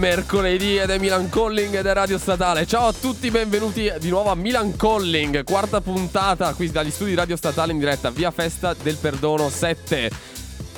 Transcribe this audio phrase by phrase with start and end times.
[0.00, 2.66] Mercoledì ed è Milan Calling ed è Radio Statale.
[2.66, 7.16] Ciao a tutti, benvenuti di nuovo a Milan Calling, quarta puntata qui dagli studi di
[7.16, 9.98] Radio Statale in diretta, via Festa del Perdono 7.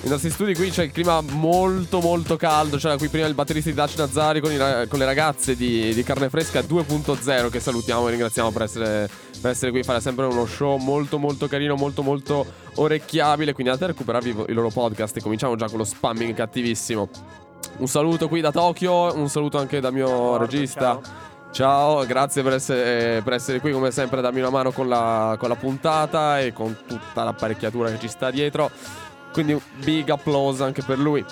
[0.00, 3.70] Nei nostri studi qui c'è il clima molto molto caldo, c'era qui prima il batterista
[3.70, 4.56] di Daci Nazzari con, i,
[4.88, 9.08] con le ragazze di, di, Carne Fresca 2.0 che salutiamo e ringraziamo per essere,
[9.40, 12.44] per essere qui, fare sempre uno show molto molto carino, molto molto
[12.74, 17.08] orecchiabile, quindi andate a recuperarvi i loro podcast e cominciamo già con lo spamming cattivissimo.
[17.78, 20.80] Un saluto qui da Tokyo, un saluto anche dal mio ciao, regista.
[20.80, 21.30] Ciao.
[21.52, 25.36] Ciao, grazie per essere, per essere, qui come sempre a darmi una mano con la,
[25.38, 28.70] con la, puntata e con tutta l'apparecchiatura che ci sta dietro.
[29.32, 31.22] Quindi un big applause anche per lui.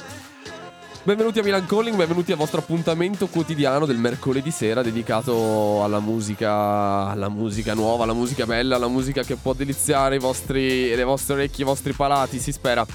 [1.02, 7.06] Benvenuti a Milan Calling, benvenuti al vostro appuntamento quotidiano del mercoledì sera dedicato alla musica,
[7.06, 11.34] alla musica nuova, alla musica bella, alla musica che può deliziare i vostri, le vostre
[11.36, 12.86] orecchie, i vostri palati, si spera.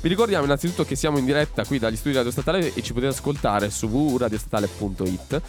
[0.00, 3.12] Vi ricordiamo innanzitutto che siamo in diretta qui dagli studi Radio Statale e ci potete
[3.12, 5.42] ascoltare su www.radiostatale.it.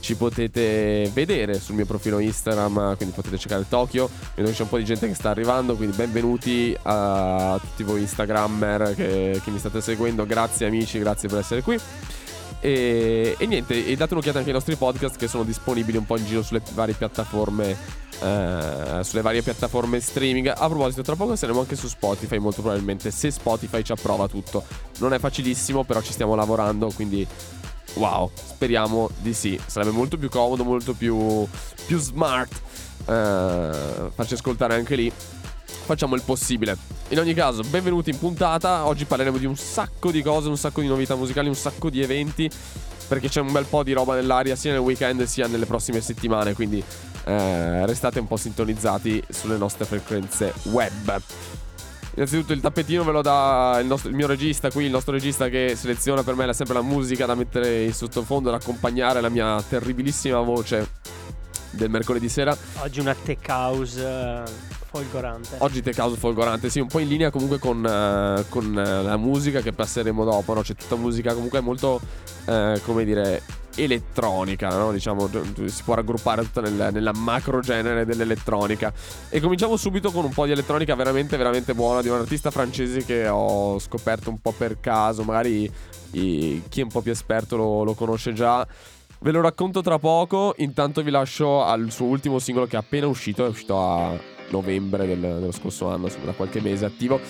[0.00, 4.10] Ci potete vedere sul mio profilo Instagram, quindi potete cercare Tokyo.
[4.34, 8.00] Vedo che c'è un po' di gente che sta arrivando, quindi benvenuti a tutti voi
[8.00, 10.26] Instagrammer che, che mi state seguendo.
[10.26, 11.78] Grazie amici, grazie per essere qui.
[12.60, 16.18] E, e, niente, e date un'occhiata anche ai nostri podcast che sono disponibili un po'
[16.18, 17.98] in giro sulle varie piattaforme.
[18.22, 20.48] Eh, sulle varie piattaforme streaming.
[20.48, 23.10] A proposito, tra poco saremo anche su Spotify, molto probabilmente.
[23.10, 24.64] Se Spotify ci approva tutto.
[24.98, 26.90] Non è facilissimo, però ci stiamo lavorando.
[26.94, 27.26] Quindi,
[27.94, 29.58] wow, speriamo di sì.
[29.64, 31.46] Sarebbe molto più comodo, molto più,
[31.86, 32.60] più smart.
[33.06, 35.10] Eh, farci ascoltare anche lì
[35.84, 36.76] facciamo il possibile.
[37.08, 38.86] In ogni caso, benvenuti in puntata.
[38.86, 42.02] Oggi parleremo di un sacco di cose, un sacco di novità musicali, un sacco di
[42.02, 42.50] eventi.
[43.08, 46.54] Perché c'è un bel po' di roba nell'aria sia nel weekend sia nelle prossime settimane.
[46.54, 46.82] Quindi
[47.24, 51.20] eh, restate un po' sintonizzati sulle nostre frequenze web.
[52.14, 55.48] Innanzitutto il tappetino ve lo dà il, nostro, il, mio regista qui, il nostro regista
[55.48, 59.62] che seleziona per me sempre la musica da mettere in sottofondo ad accompagnare la mia
[59.62, 60.90] terribilissima voce
[61.70, 62.56] del mercoledì sera.
[62.78, 64.42] Oggi una tech house
[64.90, 65.54] folgorante.
[65.58, 69.16] Oggi Tech House folgorante, sì, un po' in linea comunque con, uh, con uh, la
[69.16, 70.62] musica che passeremo dopo, no?
[70.62, 72.00] C'è tutta musica comunque molto,
[72.46, 73.42] uh, come dire,
[73.76, 74.90] elettronica, no?
[74.90, 75.30] Diciamo,
[75.66, 78.92] si può raggruppare tutta nel, nella macro genere dell'elettronica.
[79.28, 83.04] E cominciamo subito con un po' di elettronica veramente, veramente buona di un artista francese
[83.04, 85.70] che ho scoperto un po' per caso, magari
[86.12, 88.66] i, chi è un po' più esperto lo, lo conosce già.
[89.22, 93.06] Ve lo racconto tra poco, intanto vi lascio al suo ultimo singolo che è appena
[93.06, 97.20] uscito, è uscito a novembre del, dello scorso anno, insomma da qualche mese attivo.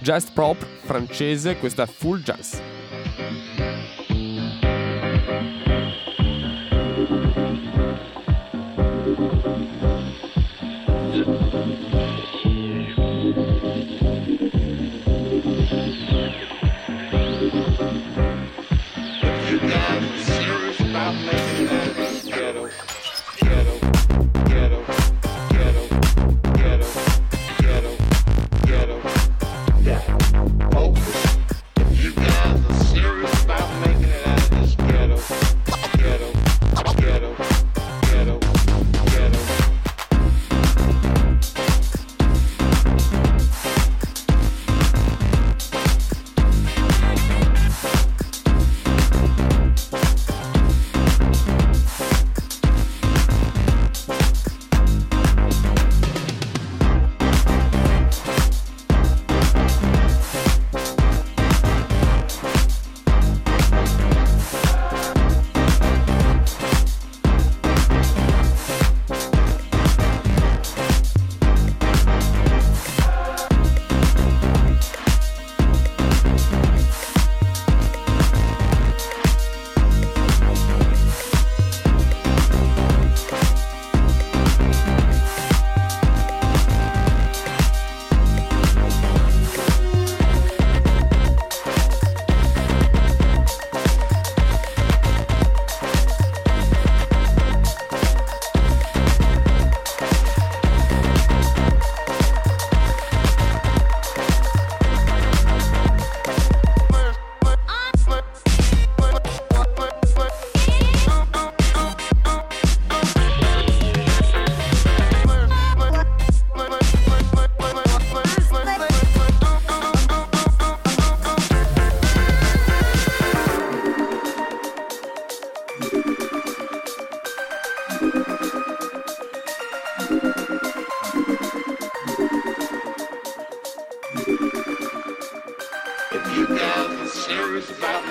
[0.00, 2.58] Jazz Prop francese, questa è Full Jazz.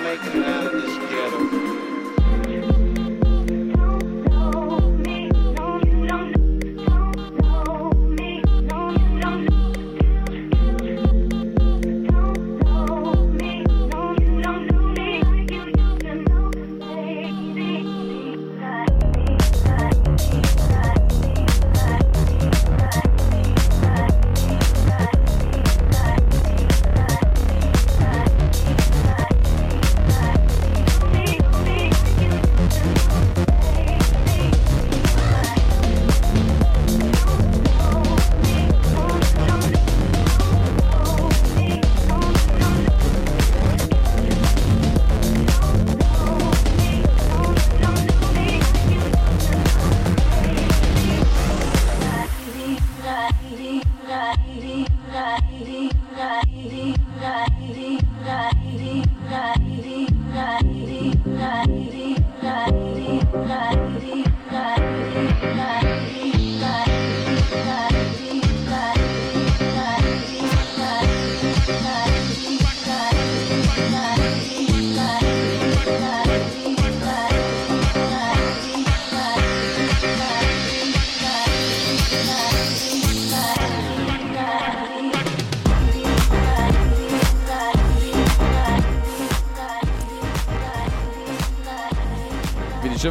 [0.10, 0.69] making love.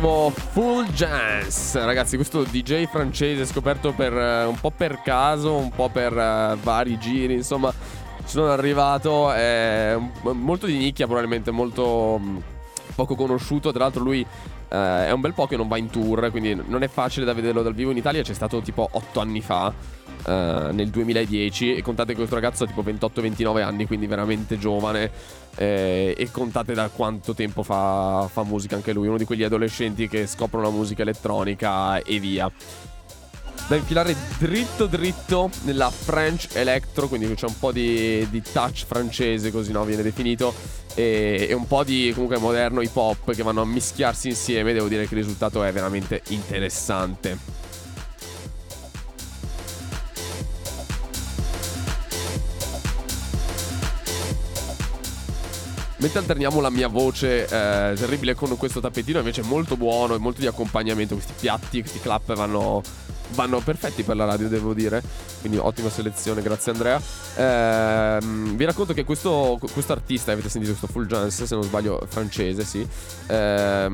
[0.08, 5.90] Full Jazz, ragazzi, questo DJ francese scoperto per uh, un po' per caso, un po'
[5.90, 7.70] per uh, vari giri, insomma,
[8.24, 12.42] sono arrivato, è molto di nicchia probabilmente, molto um,
[12.94, 16.30] poco conosciuto, tra l'altro lui uh, è un bel po' che non va in tour,
[16.30, 19.42] quindi non è facile da vederlo dal vivo in Italia, c'è stato tipo 8 anni
[19.42, 19.74] fa.
[20.24, 25.10] Uh, nel 2010 e contate che questo ragazzo ha tipo 28-29 anni quindi veramente giovane
[25.56, 30.08] eh, e contate da quanto tempo fa, fa musica anche lui, uno di quegli adolescenti
[30.08, 32.50] che scoprono la musica elettronica e via
[33.68, 39.50] da infilare dritto dritto nella French Electro, quindi c'è un po' di, di touch francese,
[39.50, 40.54] così no, viene definito,
[40.94, 44.72] e, e, un po' di comunque moderno hip hop che vanno a mischiarsi insieme.
[44.72, 47.36] Devo dire che il risultato è veramente interessante.
[56.00, 60.40] Mentre alterniamo la mia voce eh, terribile con questo tappetino, invece molto buono e molto
[60.40, 61.14] di accompagnamento.
[61.14, 62.82] Questi piatti, questi clap vanno,
[63.30, 65.02] vanno perfetti per la radio, devo dire.
[65.40, 67.00] Quindi ottima selezione, grazie Andrea.
[67.34, 68.18] Eh,
[68.54, 72.86] vi racconto che questo, artista, avete sentito questo Full Jans, se non sbaglio, francese, sì.
[73.26, 73.90] Eh,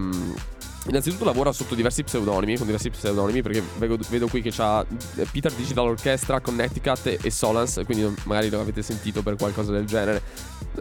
[0.86, 4.84] Innanzitutto lavora sotto diversi pseudonimi, con diversi pseudonimi, perché vedo, vedo qui che c'ha
[5.16, 9.86] eh, Peter Digital Orchestra, Connecticut e Solans, quindi magari lo avete sentito per qualcosa del
[9.86, 10.22] genere.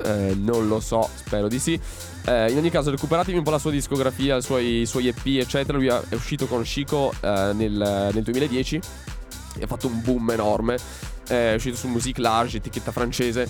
[0.03, 1.79] Eh, non lo so, spero di sì.
[2.25, 5.25] Eh, in ogni caso, recuperatevi un po' la sua discografia, i suoi, i suoi EP,
[5.25, 5.77] eccetera.
[5.77, 8.81] Lui è uscito con Chico eh, nel, nel 2010
[9.57, 10.77] e ha fatto un boom enorme.
[11.25, 13.48] È uscito su Musique Large, etichetta francese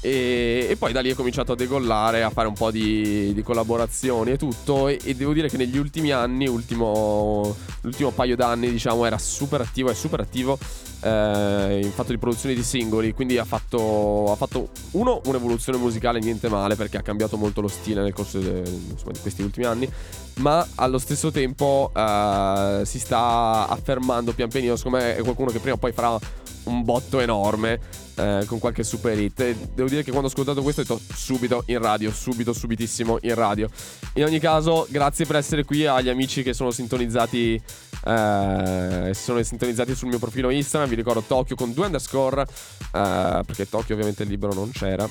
[0.00, 3.42] e, e, poi da lì è cominciato a degollare, a fare un po' di, di
[3.42, 4.88] collaborazioni e tutto.
[4.88, 9.60] E, e, devo dire che negli ultimi anni, ultimo, l'ultimo paio d'anni, diciamo, era super
[9.60, 10.58] attivo, è super attivo
[11.00, 13.12] eh, in fatto di produzione di singoli.
[13.12, 17.68] Quindi ha fatto, ha fatto, uno, un'evoluzione musicale niente male, perché ha cambiato molto lo
[17.68, 19.90] stile nel corso de, insomma, di questi ultimi anni.
[20.36, 24.76] Ma allo stesso tempo eh, si sta affermando pian pianino.
[24.76, 26.18] Secondo me è qualcuno che prima o poi farà
[26.66, 27.80] un botto enorme
[28.16, 29.40] eh, con qualche super hit.
[29.40, 33.18] E devo dire che quando ho ascoltato questo ho detto subito in radio, subito, subitissimo
[33.22, 33.68] in radio.
[34.14, 37.60] In ogni caso, grazie per essere qui agli amici che sono sintonizzati.
[38.04, 40.88] Eh, sono sintonizzati sul mio profilo Instagram.
[40.88, 42.42] Vi ricordo Tokyo con due underscore.
[42.42, 45.08] Eh, perché Tokyo ovviamente il libro non c'era.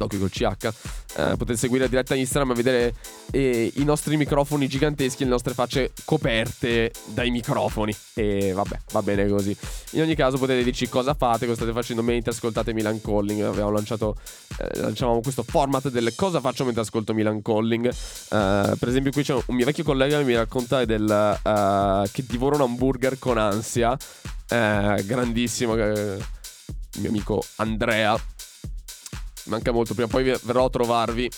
[0.00, 0.66] Tokyo col CH.
[1.16, 2.94] Eh, potete seguire la diretta Instagram e vedere
[3.32, 7.94] eh, i nostri microfoni giganteschi, le nostre facce coperte dai microfoni.
[8.14, 9.54] E vabbè, va bene così.
[9.90, 13.42] In ogni caso potete dirci cosa fate, cosa state facendo mentre ascoltate Milan Calling.
[13.42, 14.16] Abbiamo lanciato,
[14.58, 17.86] eh, lanciavamo questo format del cosa faccio mentre ascolto Milan Calling.
[17.86, 17.92] Eh,
[18.78, 22.54] per esempio qui c'è un mio vecchio collega che mi racconta del, eh, che divora
[22.54, 23.98] un hamburger con ansia.
[24.48, 28.18] Eh, grandissimo, il mio amico Andrea
[29.50, 31.30] manca molto, prima o poi verrò a trovarvi,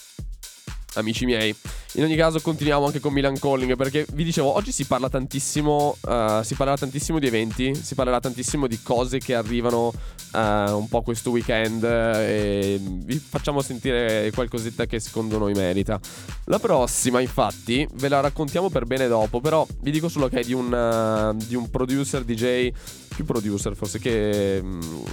[0.95, 1.55] amici miei.
[1.95, 5.97] In ogni caso continuiamo anche con Milan Calling perché vi dicevo oggi si parla tantissimo,
[6.01, 9.93] uh, si parlerà tantissimo di eventi, si parlerà tantissimo di cose che arrivano
[10.33, 15.99] uh, un po' questo weekend e vi facciamo sentire qualcosetta che secondo noi merita.
[16.47, 20.45] La prossima infatti ve la raccontiamo per bene dopo, però vi dico solo che è
[20.45, 22.73] di un, uh, di un producer DJ,
[23.15, 25.05] più producer forse che um,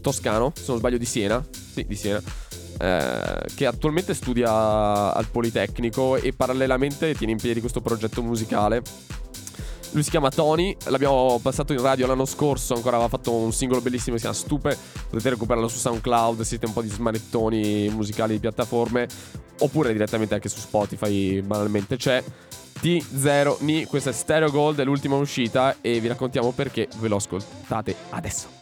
[0.00, 2.22] toscano, se non sbaglio di Siena, sì di Siena
[2.80, 8.82] eh, che attualmente studia al Politecnico e parallelamente tiene in piedi questo progetto musicale.
[9.92, 13.80] Lui si chiama Tony, l'abbiamo passato in radio l'anno scorso, ancora aveva fatto un singolo
[13.80, 14.78] bellissimo che si chiama Stupe,
[15.08, 19.08] potete recuperarlo su SoundCloud, siete un po' di smanettoni musicali di piattaforme,
[19.58, 22.22] oppure direttamente anche su Spotify, banalmente c'è.
[22.80, 27.16] T0 Ni, questa è Stereo Gold, è l'ultima uscita e vi raccontiamo perché ve lo
[27.16, 28.59] ascoltate adesso.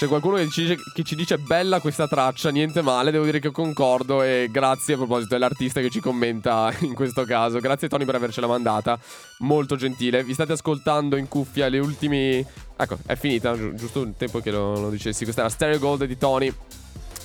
[0.00, 3.38] C'è qualcuno che ci, dice, che ci, dice, bella questa traccia, niente male, devo dire
[3.38, 7.58] che concordo e grazie a proposito dell'artista che ci commenta in questo caso.
[7.58, 8.98] Grazie Tony per avercela mandata,
[9.40, 10.24] molto gentile.
[10.24, 12.42] Vi state ascoltando in cuffia le ultimi...
[12.78, 15.24] Ecco, è finita, gi- giusto il tempo che lo, lo dicessi.
[15.24, 16.50] Questa era Stereo Gold di Tony,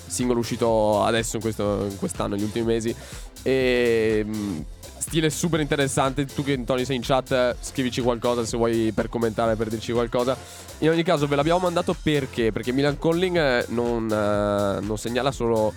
[0.05, 2.94] singolo uscito adesso in, questo, in quest'anno, negli ultimi mesi.
[3.41, 4.60] E mm,
[5.05, 6.25] stile super interessante.
[6.25, 10.35] Tu che Tony sei in chat, scrivici qualcosa se vuoi per commentare, per dirci qualcosa.
[10.79, 12.51] In ogni caso, ve l'abbiamo mandato perché?
[12.51, 15.74] Perché Milan Calling eh, non, uh, non segnala solo.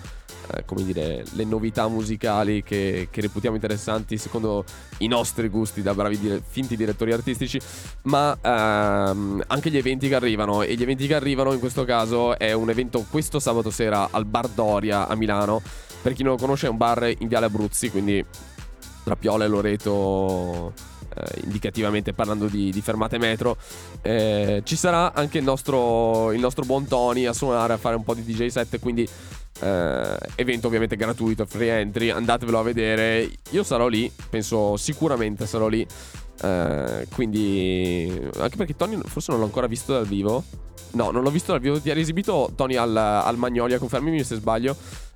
[0.65, 4.65] Come dire, le novità musicali che, che, reputiamo interessanti secondo
[4.97, 7.59] i nostri gusti da bravi dire, finti direttori artistici,
[8.03, 10.63] ma uh, anche gli eventi che arrivano.
[10.63, 14.25] E gli eventi che arrivano in questo caso è un evento questo sabato sera al
[14.25, 15.61] Bar Doria a Milano.
[16.01, 18.25] Per chi non lo conosce è un bar in Viale Abruzzi, quindi
[19.09, 20.73] tra Piola e Loreto
[21.15, 23.57] eh, indicativamente parlando di, di fermate metro.
[24.03, 28.03] Eh, ci sarà anche il nostro, il nostro, buon Tony a suonare, a fare un
[28.03, 29.07] po' di DJ set, quindi
[29.61, 33.27] eh, evento ovviamente gratuito, free entry, andatevelo a vedere.
[33.49, 35.85] Io sarò lì, penso sicuramente sarò lì.
[36.41, 40.43] Eh, quindi anche perché Tony forse non l'ho ancora visto dal vivo.
[40.91, 41.79] No, non l'ho visto dal vivo.
[41.79, 44.75] Ti ha esibito Tony al, al Magnolia, confermimi se sbaglio.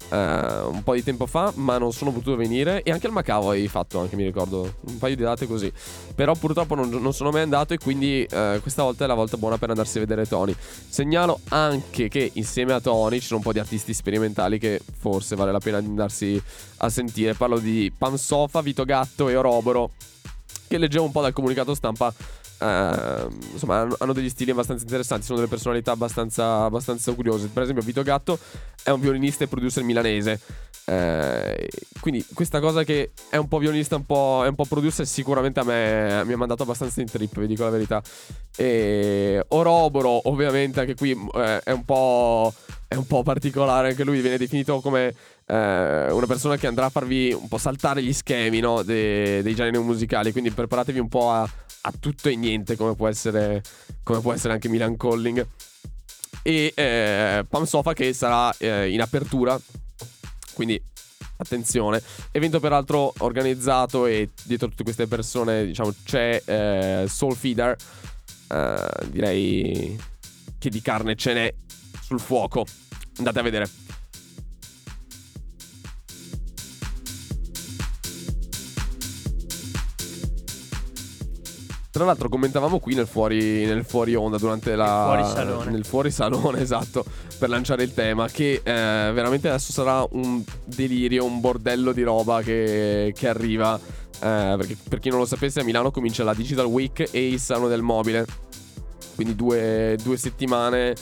[0.10, 2.84] Uh, un po' di tempo fa, ma non sono potuto venire.
[2.84, 5.72] E anche al Macao hai fatto, anche mi ricordo, un paio di date così.
[6.14, 9.38] Però purtroppo non, non sono mai andato e quindi uh, questa volta è la volta
[9.38, 10.54] buona per andarsi a vedere Tony.
[10.88, 15.36] Segnalo anche che insieme a Tony ci sono un po' di artisti sperimentali che forse
[15.36, 16.40] vale la pena andarsi
[16.78, 17.34] a sentire.
[17.34, 19.92] Parlo di Pansofa, Vito Gatto e Oroboro,
[20.68, 22.14] che leggevo un po' dal comunicato stampa
[22.64, 27.48] Uh, insomma, hanno, degli stili abbastanza interessanti, sono delle personalità abbastanza, abbastanza curiose.
[27.48, 28.40] Per esempio, Vito Gatto
[28.84, 30.40] è un violinista e producer milanese.
[30.86, 31.68] Uh,
[32.00, 35.60] quindi questa cosa che è un po' violinista, un po', è un po' producer, sicuramente
[35.60, 38.02] a me mi ha mandato abbastanza in trip, vi dico la verità.
[38.56, 41.30] E Oroboro, ovviamente, anche qui uh,
[41.64, 42.54] è un po'.
[42.88, 45.16] È un po' particolare, anche lui viene definito come
[45.56, 49.78] una persona che andrà a farvi un po' saltare gli schemi no, dei, dei generi
[49.80, 50.32] musicali.
[50.32, 53.62] Quindi preparatevi un po' a, a tutto e niente come può essere,
[54.04, 55.46] come può essere anche Milan Calling.
[56.42, 59.60] E eh, Pam Sofa che sarà eh, in apertura
[60.54, 60.82] quindi
[61.38, 62.02] attenzione.
[62.32, 67.76] Evento peraltro organizzato e dietro tutte queste persone diciamo c'è eh, Soul Feeder.
[68.50, 70.00] Eh, direi
[70.58, 71.54] che di carne ce n'è
[72.02, 72.66] sul fuoco.
[73.18, 73.70] Andate a vedere
[81.94, 85.04] Tra l'altro commentavamo qui nel fuori, nel fuori onda durante la...
[85.14, 85.72] Fuori salone.
[85.72, 87.06] Nel fuori salone, esatto,
[87.38, 92.42] per lanciare il tema, che eh, veramente adesso sarà un delirio, un bordello di roba
[92.42, 93.80] che, che arriva.
[93.80, 97.40] Eh, perché per chi non lo sapesse a Milano comincia la Digital Week e il
[97.40, 98.26] Salone del Mobile.
[99.14, 100.96] Quindi due, due settimane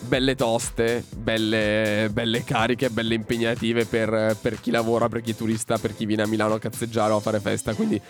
[0.00, 5.78] belle toste, belle, belle, cariche, belle impegnative per, per chi lavora, per chi è turista,
[5.78, 7.74] per chi viene a Milano a cazzeggiare o a fare festa.
[7.74, 8.00] Quindi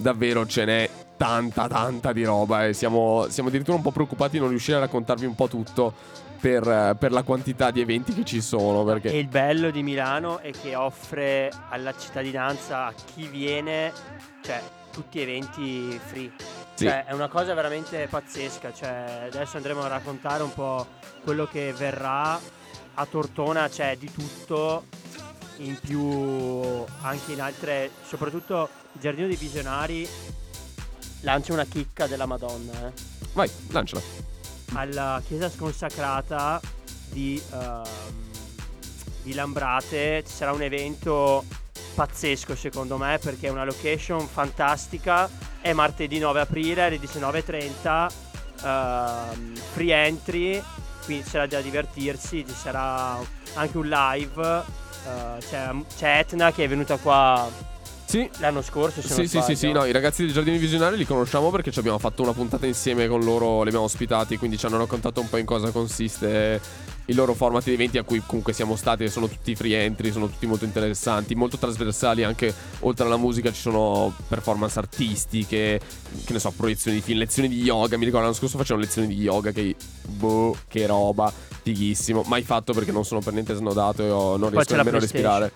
[0.00, 4.38] davvero ce n'è tanta tanta di roba e siamo, siamo addirittura un po' preoccupati di
[4.38, 5.92] non riuscire a raccontarvi un po' tutto
[6.40, 8.82] per, per, la quantità di eventi che ci sono.
[8.84, 9.12] Perché...
[9.12, 13.92] E il bello di Milano è che offre alla cittadinanza, a chi viene,
[14.42, 16.32] cioè tutti eventi free.
[16.74, 16.86] Sì.
[16.86, 18.72] Cioè, è una cosa veramente pazzesca.
[18.72, 20.86] Cioè, adesso andremo a raccontare un po'
[21.22, 22.40] quello che verrà.
[22.94, 24.86] A Tortona c'è di tutto,
[25.58, 26.02] in più
[27.02, 30.08] anche in altre, soprattutto il Giardino dei Visionari
[31.20, 32.88] lancia una chicca della Madonna.
[32.88, 32.92] Eh.
[33.32, 34.02] Vai, lanciala.
[34.74, 36.60] Alla chiesa sconsacrata
[37.10, 37.88] di, uh,
[39.22, 41.44] di Lambrate ci sarà un evento
[41.94, 45.28] pazzesco secondo me perché è una location fantastica.
[45.60, 48.28] È martedì 9 aprile alle 19.30.
[48.62, 50.62] Uh, free entry,
[51.04, 53.18] quindi sarà da divertirsi, ci sarà
[53.54, 54.64] anche un live.
[55.04, 57.69] Uh, c'è, c'è Etna che è venuta qua
[58.10, 58.28] sì.
[58.38, 61.50] L'anno scorso, se sì, sì, sì, sì, no, i ragazzi del Giardini Visionari li conosciamo
[61.50, 64.78] perché ci abbiamo fatto una puntata insieme con loro, li abbiamo ospitati, quindi ci hanno
[64.78, 66.60] raccontato un po' in cosa consiste
[67.04, 70.28] il loro format di eventi a cui comunque siamo stati, sono tutti free entry, sono
[70.28, 75.80] tutti molto interessanti, molto trasversali, anche oltre alla musica ci sono performance artistiche,
[76.24, 79.06] che ne so, proiezioni di film, lezioni di yoga, mi ricordo l'anno scorso facevano lezioni
[79.06, 84.02] di yoga che boh, che roba, fighissimo, mai fatto perché non sono per niente snodato
[84.02, 85.52] e non riesco nemmeno a respirare.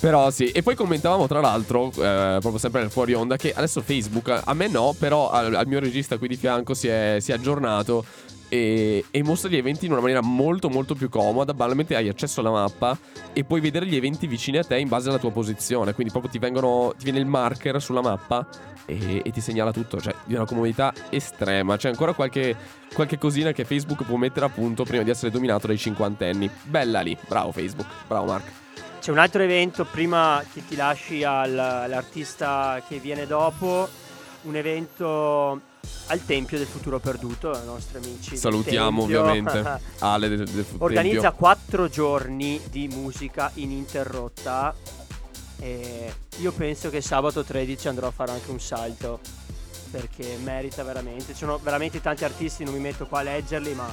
[0.00, 3.80] Però sì, e poi commentavamo tra l'altro, eh, proprio sempre nel fuori onda, che adesso
[3.80, 7.32] Facebook, a me no, però al, al mio regista qui di fianco si è, si
[7.32, 8.04] è aggiornato
[8.48, 11.54] e e, mostra gli eventi in una maniera molto molto più comoda.
[11.54, 12.96] Banalmente hai accesso alla mappa
[13.32, 15.94] e puoi vedere gli eventi vicini a te in base alla tua posizione.
[15.94, 18.46] Quindi proprio ti, vengono, ti viene il marker sulla mappa
[18.84, 20.00] e, e, ti segnala tutto.
[20.00, 21.76] Cioè, di una comodità estrema.
[21.76, 22.56] C'è ancora qualche,
[22.92, 26.48] qualche cosina che Facebook può mettere a punto prima di essere dominato dai cinquantenni.
[26.64, 27.16] Bella lì.
[27.26, 27.88] Bravo Facebook.
[28.06, 28.65] Bravo Mark.
[29.06, 33.88] C'è un altro evento prima che ti lasci al, all'artista che viene dopo.
[34.42, 35.60] Un evento
[36.08, 38.36] al Tempio del Futuro Perduto, i nostri amici.
[38.36, 41.38] Salutiamo ovviamente Ale del, del Organizza Tempio.
[41.38, 44.74] quattro giorni di musica ininterrotta
[45.60, 49.20] e io penso che sabato 13 andrò a fare anche un salto
[49.92, 51.26] perché merita veramente.
[51.26, 53.86] Ci sono veramente tanti artisti, non mi metto qua a leggerli, ma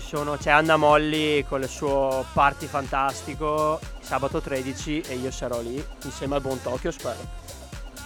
[0.00, 5.82] sono, c'è Anna Molli con il suo party fantastico sabato 13 e io sarò lì
[6.04, 7.50] insieme al buon Tokyo, spero.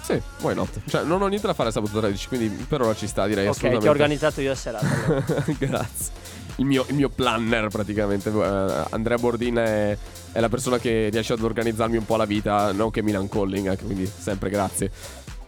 [0.02, 0.70] Sì, why not?
[0.86, 3.48] Cioè, non ho niente da fare sabato 13, quindi per ora ci sta, direi.
[3.48, 4.86] Ok, ti ho organizzato io la serata.
[5.58, 6.12] Grazie.
[6.58, 8.28] Il mio, il mio, planner, praticamente.
[8.28, 9.98] Uh, Andrea Bordin è,
[10.30, 13.72] è, la persona che riesce ad organizzarmi un po' la vita, non che Milan Calling,
[13.72, 14.90] eh, quindi sempre grazie.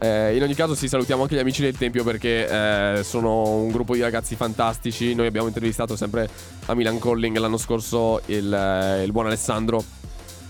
[0.01, 3.71] Eh, in ogni caso, sì, salutiamo anche gli amici del Tempio perché eh, sono un
[3.71, 5.15] gruppo di ragazzi fantastici.
[5.15, 6.29] Noi abbiamo intervistato sempre
[6.67, 9.83] a Milan Calling l'anno scorso il, eh, il buon Alessandro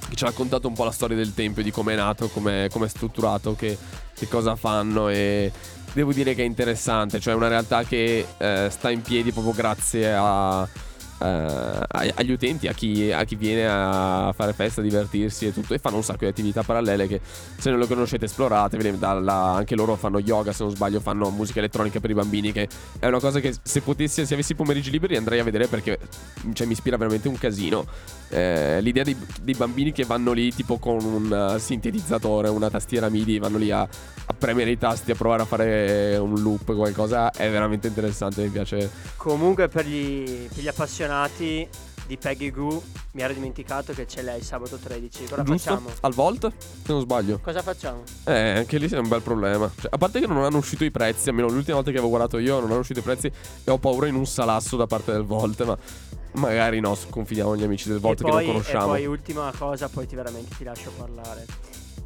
[0.09, 2.67] che ci ha raccontato un po' la storia del Tempio, di come è nato, come
[2.67, 3.77] è strutturato, che,
[4.15, 5.53] che, cosa fanno e
[5.93, 9.53] devo dire che è interessante, cioè è una realtà che eh, sta in piedi proprio
[9.53, 10.67] grazie a
[11.19, 15.75] Uh, agli utenti, a chi, a chi, viene a fare festa, a divertirsi e tutto.
[15.75, 17.21] E fanno un sacco di attività parallele che
[17.57, 18.77] se non le conoscete esplorate.
[18.99, 22.53] Dalla, anche loro fanno yoga, se non sbaglio, fanno musica elettronica per i bambini.
[22.53, 22.69] Che
[23.01, 25.99] è una cosa che se potessi, se avessi pomeriggi liberi andrei a vedere perché
[26.53, 27.85] cioè, mi ispira veramente un casino.
[28.29, 33.09] Eh, l'idea dei, dei, bambini che vanno lì tipo con un uh, sintetizzatore, una tastiera
[33.09, 37.31] MIDI, vanno lì a, a, premere i tasti, a provare a fare un loop, qualcosa,
[37.31, 38.91] è veramente interessante, mi piace.
[39.17, 41.08] Comunque per gli, per gli appassionati
[42.09, 45.25] di Peggy Goo mi ero dimenticato che c'è lei sabato 13.
[45.25, 45.71] Cosa Giusto?
[45.71, 45.91] facciamo?
[46.01, 46.51] Al Volt?
[46.59, 47.39] Se non sbaglio.
[47.43, 48.03] Cosa facciamo?
[48.25, 49.71] Eh, anche lì è un bel problema.
[49.79, 52.39] Cioè, a parte che non hanno uscito i prezzi, almeno l'ultima volta che avevo guardato
[52.39, 53.31] io non hanno uscito i prezzi
[53.65, 55.77] e ho paura in un salasso da parte del Volt, ma
[56.33, 58.85] magari no, confidiamo negli amici del Volt che poi, non conosciamo.
[58.85, 61.45] E poi ultima cosa, poi ti veramente ti lascio parlare.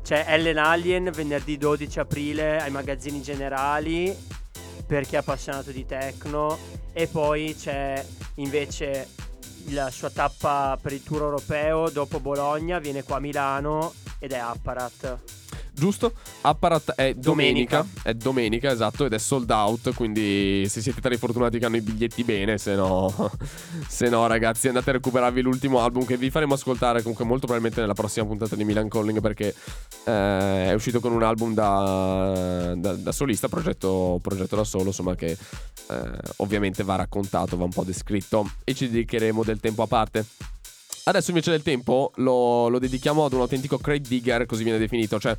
[0.02, 4.16] C'è Ellen Alien venerdì 12 aprile ai magazzini generali
[4.86, 6.58] per chi è appassionato di techno
[6.92, 8.04] e poi c'è
[8.36, 9.08] invece
[9.68, 14.38] la sua tappa per il tour europeo dopo Bologna, viene qua a Milano ed è
[14.38, 15.41] Apparat
[15.72, 16.12] giusto?
[16.42, 19.94] Apparat è domenica, domenica, È domenica, esatto, ed è sold out.
[19.94, 23.12] Quindi se siete tra i fortunati che hanno i biglietti bene, se no,
[23.88, 27.80] se no, ragazzi, andate a recuperarvi l'ultimo album che vi faremo ascoltare comunque molto probabilmente
[27.80, 29.54] nella prossima puntata di Milan Calling perché
[30.04, 35.14] eh, è uscito con un album da, da, da solista, progetto, progetto, da solo, insomma,
[35.14, 35.36] che
[35.90, 40.24] eh, ovviamente va raccontato, va un po' descritto e ci dedicheremo del tempo a parte.
[41.04, 45.18] Adesso invece del tempo lo, lo, dedichiamo ad un autentico crate digger, così viene definito,
[45.18, 45.36] cioè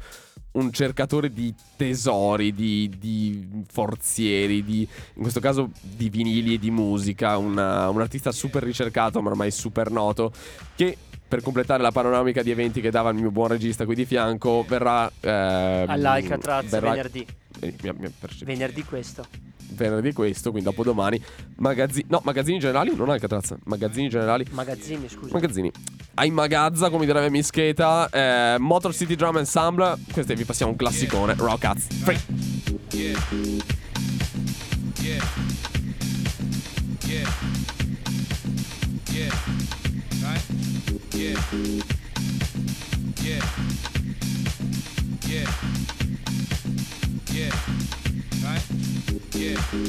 [0.54, 6.70] un cercatore di tesori, di, di forzieri, di, in questo caso di vinili e di
[6.70, 10.34] musica, una, un artista super ricercato ma ormai super noto,
[10.76, 14.06] che per completare la panoramica di eventi che dava il mio buon regista qui di
[14.06, 15.10] fianco verrà...
[15.20, 17.26] Eh, All'Alcatraz verrà, venerdì.
[17.62, 18.12] Mi
[18.44, 19.26] venerdì questo
[19.72, 21.22] venerdì questo, quindi dopodomani.
[21.58, 23.56] Magazzi- no, magazzini generali, non Alcatraz.
[23.66, 24.46] Magazzini generali.
[24.52, 25.34] Magazzini, scusa.
[25.34, 25.72] Magazzini.
[26.16, 28.08] Ai Magazza, come direbbe Mischeta.
[28.10, 29.98] Eh, Motor City Drum Ensemble.
[30.12, 31.34] Questo vi passiamo un classicone.
[31.38, 31.88] Rock Cats.
[32.04, 32.20] Free.
[32.92, 33.20] Yeah.
[35.02, 35.24] Yeah.
[37.06, 37.30] Yeah.
[39.12, 39.34] Yeah.
[40.22, 40.44] Right?
[41.14, 41.40] Yeah.
[43.22, 43.44] Yeah.
[45.28, 45.50] Yeah.
[47.32, 47.52] Yeah.
[48.44, 48.93] Right?
[49.44, 49.84] Yeah.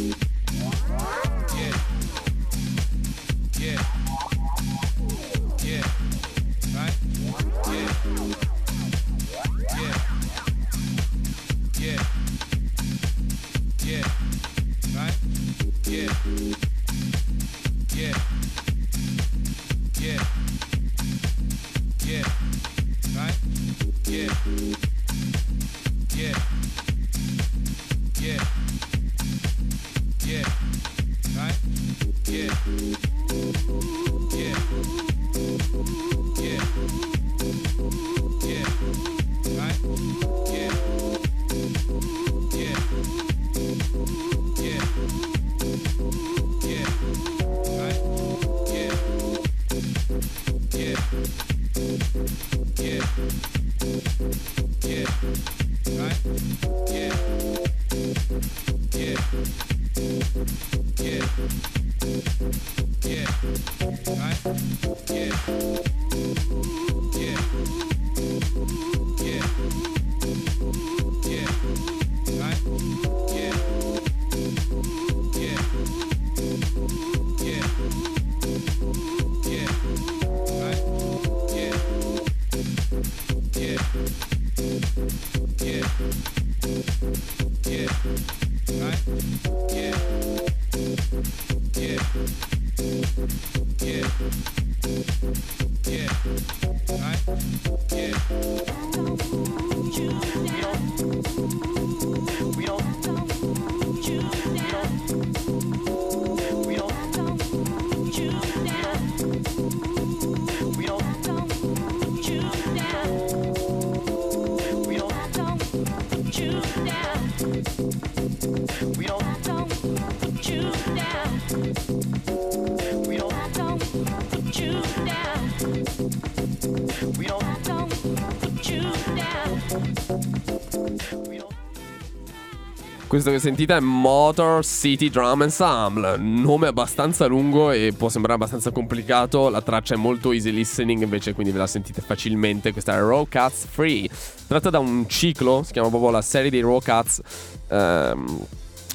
[133.15, 138.73] Questo che sentite è Motor City Drum Ensemble, nome abbastanza lungo e può sembrare abbastanza
[138.73, 142.99] complicato, la traccia è molto easy listening invece quindi ve la sentite facilmente, questa è
[142.99, 144.09] Raw Cuts Free,
[144.49, 147.21] tratta da un ciclo, si chiama proprio la serie dei Raw Cuts,
[147.69, 148.47] ehm,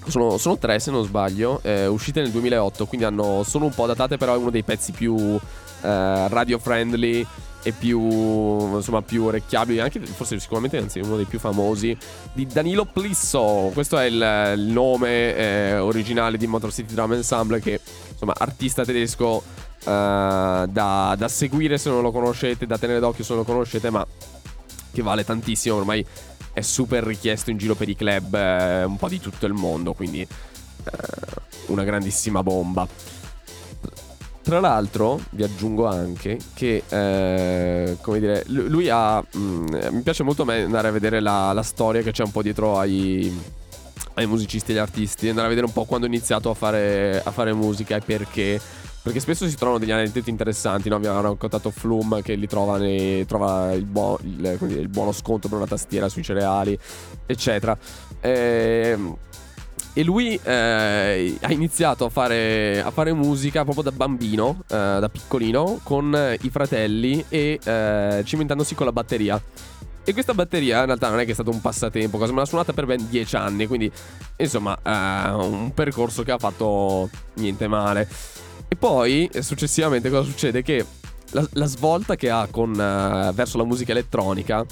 [0.07, 3.85] sono, sono, tre se non sbaglio, eh, uscite nel 2008 quindi hanno, sono un po'
[3.85, 5.15] datate però è uno dei pezzi più
[5.81, 7.25] eh, radio friendly
[7.63, 7.99] e più,
[8.75, 11.95] insomma, più orecchiabili, anche forse sicuramente anzi uno dei più famosi
[12.33, 13.71] di Danilo Plisso.
[13.73, 17.79] Questo è il, il nome eh, originale di Motor City Drum Ensemble che
[18.11, 19.43] insomma artista tedesco
[19.79, 23.89] eh, da, da, seguire se non lo conoscete, da tenere d'occhio se non lo conoscete,
[23.89, 24.05] ma
[24.91, 26.05] che vale tantissimo, ormai
[26.53, 29.93] è super richiesto in giro per i club eh, un po' di tutto il mondo,
[29.93, 30.27] quindi eh,
[31.67, 32.87] una grandissima bomba.
[34.41, 39.19] Tra l'altro, vi aggiungo anche che, eh, come dire, lui ha.
[39.21, 42.41] Mh, mm, mi piace molto andare a vedere la, la, storia che c'è un po'
[42.41, 43.37] dietro ai,
[44.15, 47.21] ai musicisti e agli artisti, andare a vedere un po' quando ha iniziato a fare,
[47.23, 48.59] a fare musica e perché.
[49.01, 50.95] Perché spesso si trovano degli aneddoti interessanti, no?
[50.95, 55.57] Abbiamo raccontato Flum che li trova, nei, trova il, buo, il, il, buono sconto per
[55.57, 56.77] una tastiera sui cereali,
[57.25, 57.77] eccetera.
[58.21, 59.17] Ehm
[59.93, 65.09] e lui eh, ha iniziato a fare, a fare, musica proprio da bambino, eh, da
[65.09, 69.41] piccolino, con i fratelli e eh, cimentandosi con la batteria.
[70.03, 72.45] E questa batteria in realtà non è che è stato un passatempo, cosa me l'ha
[72.45, 73.91] suonata per ben dieci anni, quindi
[74.37, 78.07] insomma eh, un percorso che ha fatto niente male.
[78.67, 80.61] E poi successivamente cosa succede?
[80.61, 80.85] Che
[81.31, 84.65] la, la svolta che ha con, uh, verso la musica elettronica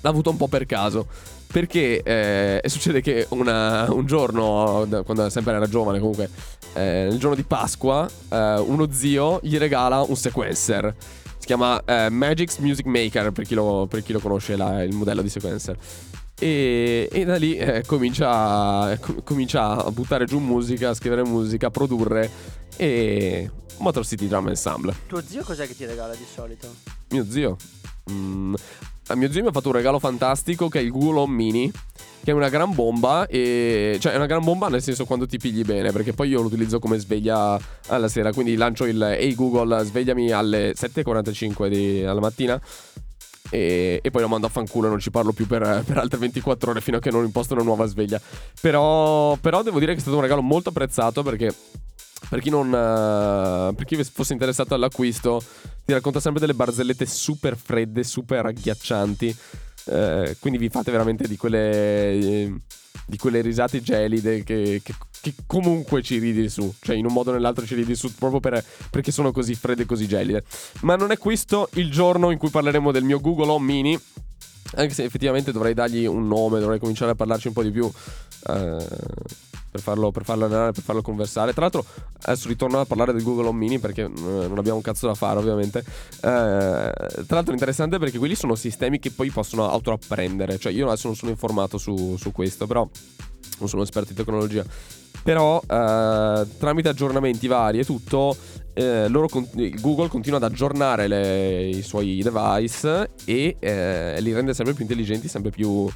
[0.00, 1.06] l'ha avuto un po' per caso.
[1.52, 6.30] Perché eh, succede che una, un giorno, quando sempre era giovane comunque,
[6.74, 10.94] eh, il giorno di Pasqua, eh, uno zio gli regala un sequencer.
[11.38, 14.94] Si chiama eh, Magic's Music Maker, per chi lo, per chi lo conosce la, il
[14.94, 15.76] modello di sequencer.
[16.38, 21.66] E, e da lì eh, comincia, com- comincia a buttare giù musica, a scrivere musica,
[21.66, 22.30] a produrre
[22.76, 24.94] e Motor City Drum Ensemble.
[25.06, 26.68] Tuo zio cos'è che ti regala di solito?
[27.10, 27.56] Mio zio?
[28.10, 28.54] Mm,
[29.10, 31.70] a mio zio mi ha fatto un regalo fantastico che è il Google Home Mini.
[32.22, 33.26] Che è una gran bomba.
[33.26, 33.96] E...
[33.98, 35.90] Cioè, è una gran bomba nel senso quando ti pigli bene.
[35.90, 38.32] Perché poi io lo utilizzo come sveglia alla sera.
[38.32, 42.04] Quindi lancio il Hey Google, svegliami alle 7.45 di...
[42.04, 42.60] alla mattina.
[43.52, 46.18] E, e, poi lo mando a fanculo e non ci parlo più per, per, altre
[46.18, 48.20] 24 ore fino a che non imposto una nuova sveglia.
[48.60, 51.52] Però, però devo dire che è stato un regalo molto apprezzato perché
[52.28, 55.42] per chi, non, uh, per chi fosse interessato all'acquisto,
[55.84, 59.36] ti racconta sempre delle barzellette super fredde, super agghiaccianti.
[59.86, 62.54] Uh, quindi vi fate veramente di quelle, eh,
[63.06, 66.72] di quelle risate gelide che, che, che, comunque ci ridi su.
[66.80, 69.82] Cioè, in un modo o nell'altro ci ridi su proprio per, perché sono così fredde
[69.82, 70.44] e così gelide.
[70.82, 74.00] Ma non è questo il giorno in cui parleremo del mio Google Home Mini.
[74.74, 77.90] Anche se effettivamente dovrei dargli un nome, dovrei cominciare a parlarci un po' di più.
[78.46, 78.86] Uh,
[79.70, 81.52] per farlo, per farlo allenare, per farlo conversare.
[81.52, 81.84] Tra l'altro,
[82.22, 85.14] adesso ritorno a parlare del Google Home Mini perché eh, non abbiamo un cazzo da
[85.14, 85.78] fare, ovviamente.
[85.78, 86.92] Eh, tra
[87.28, 90.58] l'altro, è interessante perché quelli sono sistemi che poi possono autoapprendere.
[90.58, 92.88] Cioè, io adesso non sono informato su, su questo, però
[93.58, 94.64] non sono esperto di tecnologia.
[95.22, 98.36] Però, eh, tramite aggiornamenti vari e tutto,
[98.72, 99.48] eh, con-
[99.80, 105.28] Google continua ad aggiornare le, i suoi device e eh, li rende sempre più intelligenti,
[105.28, 105.88] sempre più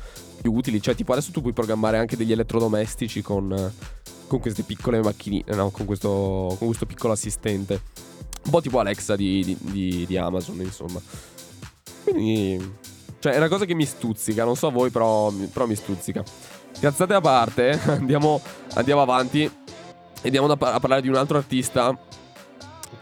[0.45, 0.83] più utili.
[0.83, 3.73] Cioè, tipo, adesso tu puoi programmare anche degli elettrodomestici con,
[4.27, 7.81] con queste piccole macchinine, no, con questo, con questo piccolo assistente.
[8.45, 11.01] Un po' tipo Alexa di, di, di, di Amazon, insomma.
[12.03, 12.73] Quindi,
[13.19, 14.45] cioè, è una cosa che mi stuzzica.
[14.45, 16.23] Non so voi, però, però mi stuzzica.
[16.79, 18.43] Cazzate a parte, andiamo,
[18.75, 19.51] andiamo avanti.
[20.23, 21.99] andiamo a parlare di un altro artista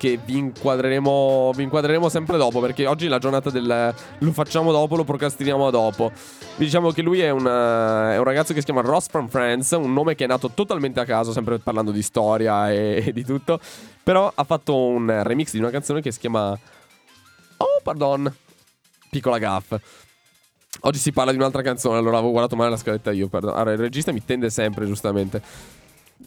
[0.02, 4.96] che vi inquadreremo, vi inquadreremo sempre dopo perché oggi la giornata del lo facciamo dopo,
[4.96, 6.10] lo procrastiniamo dopo.
[6.56, 9.92] Diciamo che lui è un, è un, ragazzo che si chiama Ross from Friends, un
[9.92, 13.60] nome che è nato totalmente a caso, sempre parlando di storia e, e di tutto,
[14.02, 16.58] però ha fatto un remix di una canzone che si chiama
[17.58, 18.34] Oh, pardon,
[19.08, 19.76] piccola gaff.
[20.80, 23.54] Oggi si parla di un'altra canzone, allora avevo guardato male la scaletta io, perdono.
[23.54, 25.40] Allora, il regista mi tende sempre, giustamente.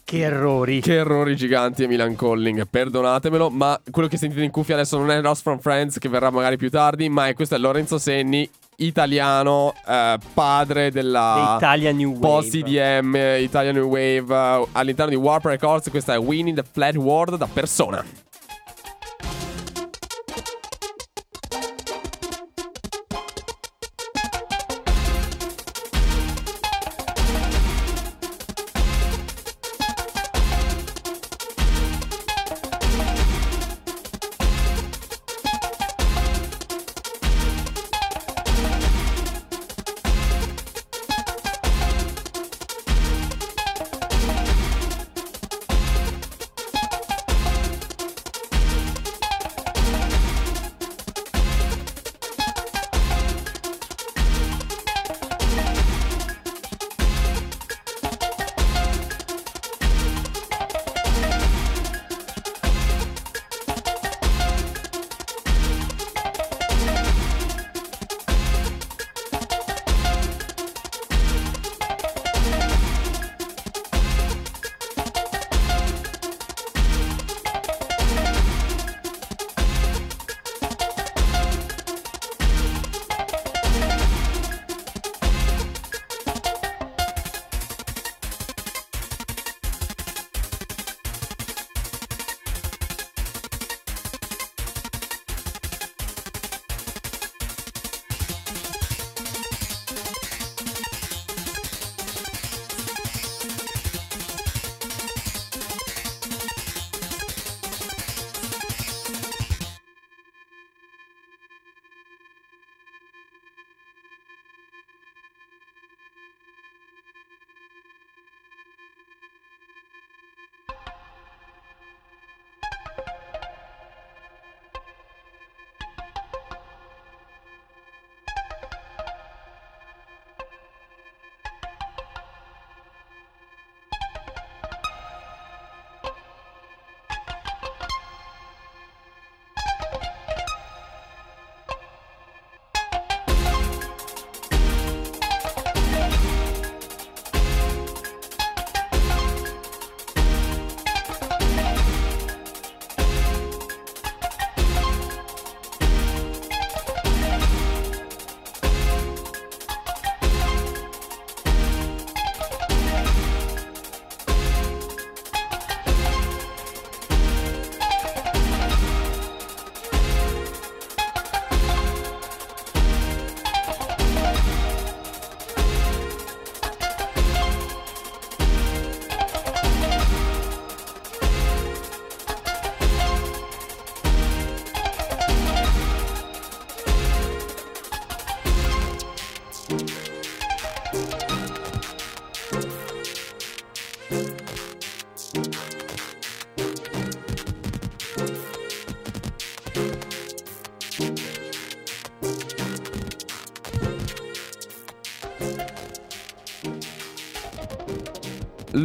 [0.04, 0.80] Che errori.
[0.80, 5.20] Che errori giganti Emilan Calling, perdonatemelo, ma quello che sentite in cuffia adesso non è
[5.20, 9.74] Lost from Friends che verrà magari più tardi, ma è questo è Lorenzo Senni, italiano,
[9.86, 12.20] eh, padre della Italia New Wave.
[12.20, 16.96] Post IDM, Italia New Wave, uh, all'interno di Warp Records, questa è Winning the Flat
[16.96, 18.04] World da persona.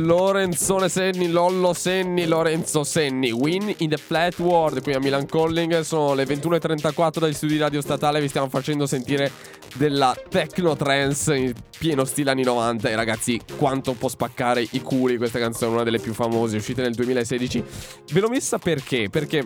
[0.02, 3.32] Lorenzone Senni, Lollo Senni, Lorenzo Senni.
[3.32, 5.82] Win in the Flat World qui a Milan Calling.
[5.82, 8.20] Sono le 21.34 dagli studi radio statale.
[8.20, 9.32] Vi stiamo facendo sentire
[9.76, 12.90] della techno trance in pieno stile anni 90.
[12.90, 16.96] E ragazzi, quanto può spaccare i culi questa canzone, una delle più famose, uscite nel
[16.96, 17.64] 2016.
[18.12, 19.10] Ve l'ho messa perché?
[19.10, 19.46] Perché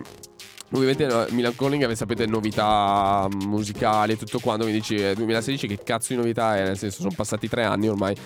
[0.72, 6.12] Ovviamente Milan Calling avete sapete novità musicali e tutto quanto mi dici 2016 che cazzo
[6.12, 6.64] di novità è?
[6.64, 8.16] Nel senso sono passati tre anni ormai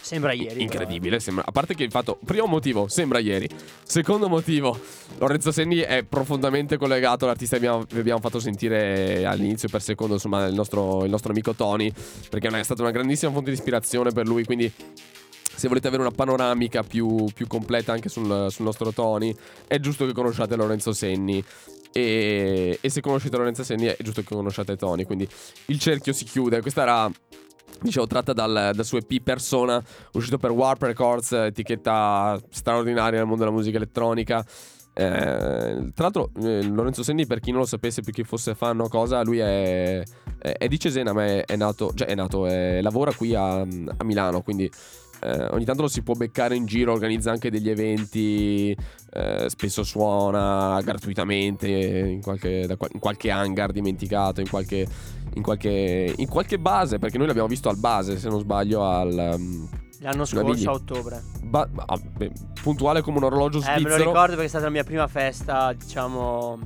[0.00, 3.48] sembra ieri incredibile sembra, a parte che il fatto primo motivo sembra ieri.
[3.84, 4.76] Secondo motivo
[5.18, 10.14] Lorenzo Senni è profondamente collegato all'artista che abbiamo, vi abbiamo fatto sentire all'inizio per secondo
[10.14, 11.92] insomma il nostro, il nostro amico Tony
[12.28, 14.72] perché è stata una grandissima fonte di ispirazione per lui quindi
[15.54, 19.34] se volete avere una panoramica più, più completa anche sul, sul, nostro Tony,
[19.66, 21.42] è giusto che conosciate Lorenzo Senni.
[21.94, 25.04] E, e se conoscete Lorenzo Senni è giusto che conosciate Tony.
[25.04, 25.28] Quindi
[25.66, 26.60] il cerchio si chiude.
[26.60, 27.10] Questa era
[27.80, 29.82] Dicevo, tratta dal, dal, suo EP Persona,
[30.12, 34.44] uscito per Warp Records, etichetta straordinaria nel mondo della musica elettronica.
[34.96, 38.80] Eh, tra l'altro, eh, Lorenzo Senni, per chi non lo sapesse, più chi fosse fan
[38.80, 40.02] o cosa, lui è,
[40.38, 44.04] è, è di Cesena, ma è, è nato, cioè è nato, lavora qui a, a
[44.04, 44.70] Milano, quindi
[45.24, 48.76] eh, ogni tanto lo si può beccare in giro, organizza anche degli eventi,
[49.10, 54.86] eh, spesso suona gratuitamente in qualche, in qualche hangar dimenticato, in qualche,
[55.34, 59.36] in, qualche, in qualche, base, perché noi l'abbiamo visto al base, se non sbaglio, al...
[59.38, 59.68] Um,
[60.00, 61.22] L'anno scorso a ottobre.
[61.42, 63.78] Ba- ah, beh, puntuale come un orologio svizzero.
[63.78, 66.58] Eh, me lo ricordo perché è stata la mia prima festa, diciamo...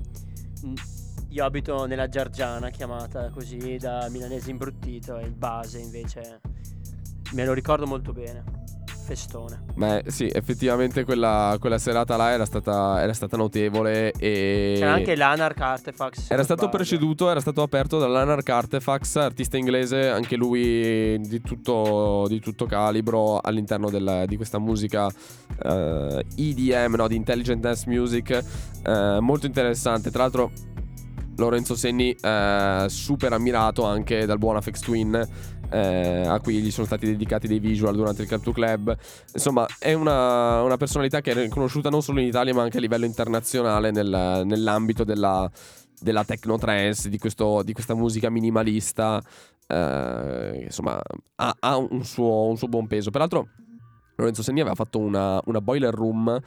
[1.30, 6.40] Io abito nella Giargiana, chiamata così da milanese imbruttito, e il base invece
[7.32, 8.58] Me lo ricordo molto bene.
[9.08, 9.62] Festone.
[9.74, 14.12] Beh, sì, effettivamente quella, quella serata là era stata, era stata, notevole.
[14.12, 16.30] E C'era anche l'Anarch Artifacts.
[16.30, 22.38] Era stato preceduto, era stato aperto dall'Anarch Artifacts, artista inglese, anche lui di tutto, di
[22.38, 25.10] tutto calibro all'interno del, di questa musica uh,
[25.62, 28.44] eh, EDM, no, di Intelligent Dance Music.
[28.84, 30.10] Uh, molto interessante.
[30.10, 30.50] Tra l'altro.
[31.38, 35.24] Lorenzo Senni, uh, super ammirato anche dal buon Afex Twin,
[35.70, 38.96] eh, a cui gli sono stati dedicati dei visual durante il Club to Club.
[39.32, 42.80] Insomma, è una, una, personalità che è riconosciuta non solo in Italia, ma anche a
[42.80, 45.50] livello internazionale nel, nell'ambito della,
[46.00, 49.20] della techno trance, di, di questa musica minimalista.
[49.66, 51.00] Eh, insomma,
[51.36, 53.10] ha, ha un, suo, un, suo, buon peso.
[53.10, 53.48] Peraltro,
[54.16, 56.40] Lorenzo Senni aveva fatto una, una boiler room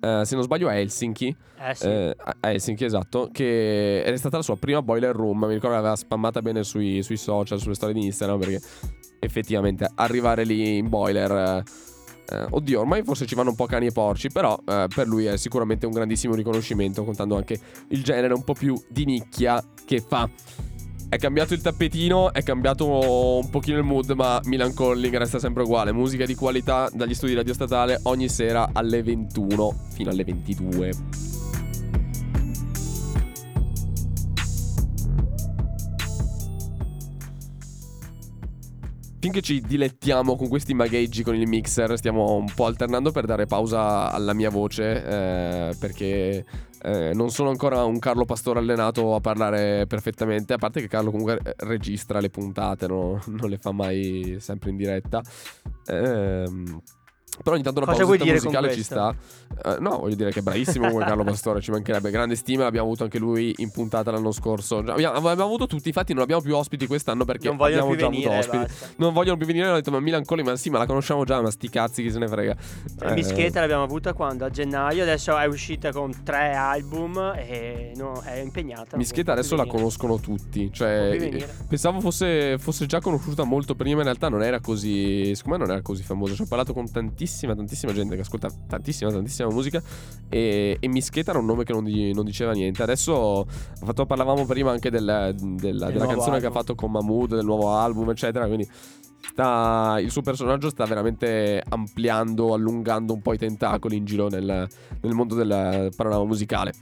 [0.00, 1.34] Uh, se non sbaglio a Helsinki.
[1.58, 1.86] Eh sì.
[1.86, 3.30] Uh, a Helsinki, esatto.
[3.32, 5.38] Che è stata la sua prima boiler room.
[5.46, 8.38] Mi ricordo che l'aveva spammata bene sui, sui, social, sulle storie di Instagram.
[8.38, 8.60] Perché
[9.20, 11.62] effettivamente arrivare lì in boiler.
[12.30, 14.28] Uh, oddio, ormai forse ci vanno un po' cani e porci.
[14.28, 17.04] Però per lui è sicuramente un grandissimo riconoscimento.
[17.04, 20.28] Contando anche il genere un po' più di nicchia che fa.
[21.08, 25.62] È cambiato il tappetino, è cambiato un pochino il mood, ma Milan Calling resta sempre
[25.62, 25.92] uguale.
[25.92, 30.90] Musica di qualità dagli studi Radio Statale ogni sera alle 21 fino alle 22.
[39.20, 43.46] Finché ci dilettiamo con questi magheggi con il mixer, stiamo un po' alternando per dare
[43.46, 46.44] pausa alla mia voce, eh, perché
[46.82, 51.10] eh, non sono ancora un Carlo Pastore allenato a parlare perfettamente, a parte che Carlo
[51.10, 53.20] comunque eh, registra le puntate, no?
[53.26, 55.22] non le fa mai sempre in diretta.
[55.86, 56.80] Ehm,
[57.42, 59.14] però ogni tanto una Cosa musicale ci sta.
[59.64, 62.10] Uh, no, voglio dire che è bravissimo come Carlo Pastore, ci mancherebbe.
[62.10, 64.78] Grande stima, l'abbiamo avuto anche lui in puntata l'anno scorso.
[64.78, 68.28] Abbiamo, abbiamo avuto tutti, infatti non abbiamo più ospiti quest'anno perché non abbiamo già venire,
[68.28, 68.64] avuto ospiti.
[68.64, 68.88] Basta.
[68.96, 71.40] Non vogliono più venire, hanno detto ma Milan Colli, ma sì, ma la conosciamo già,
[71.40, 72.56] ma sti cazzi chi se ne frega.
[72.98, 74.44] Cioè, eh, Mischeta l'abbiamo avuta quando?
[74.44, 78.96] A gennaio, adesso è uscita con tre album e no, è impegnata.
[78.96, 84.28] Mischeta adesso la conoscono tutti, cioè pensavo fosse, fosse già conosciuta molto prima, in realtà
[84.28, 86.34] non era così, secondo me non era così famosa.
[86.34, 86.90] Ci ho parlato con
[87.26, 89.82] tantissima, tantissima gente che ascolta tantissima, tantissima musica.
[90.28, 92.82] E, e Mischeta era un nome che non, di, non diceva niente.
[92.82, 93.46] Adesso
[93.84, 96.40] fatto, parlavamo prima anche del, del, della canzone album.
[96.40, 98.46] che ha fatto con Mahmood, del nuovo album, eccetera.
[98.46, 98.68] Quindi
[99.20, 104.68] sta, il suo personaggio sta veramente ampliando, allungando un po' i tentacoli in giro nel,
[105.00, 106.72] nel mondo del panorama musicale.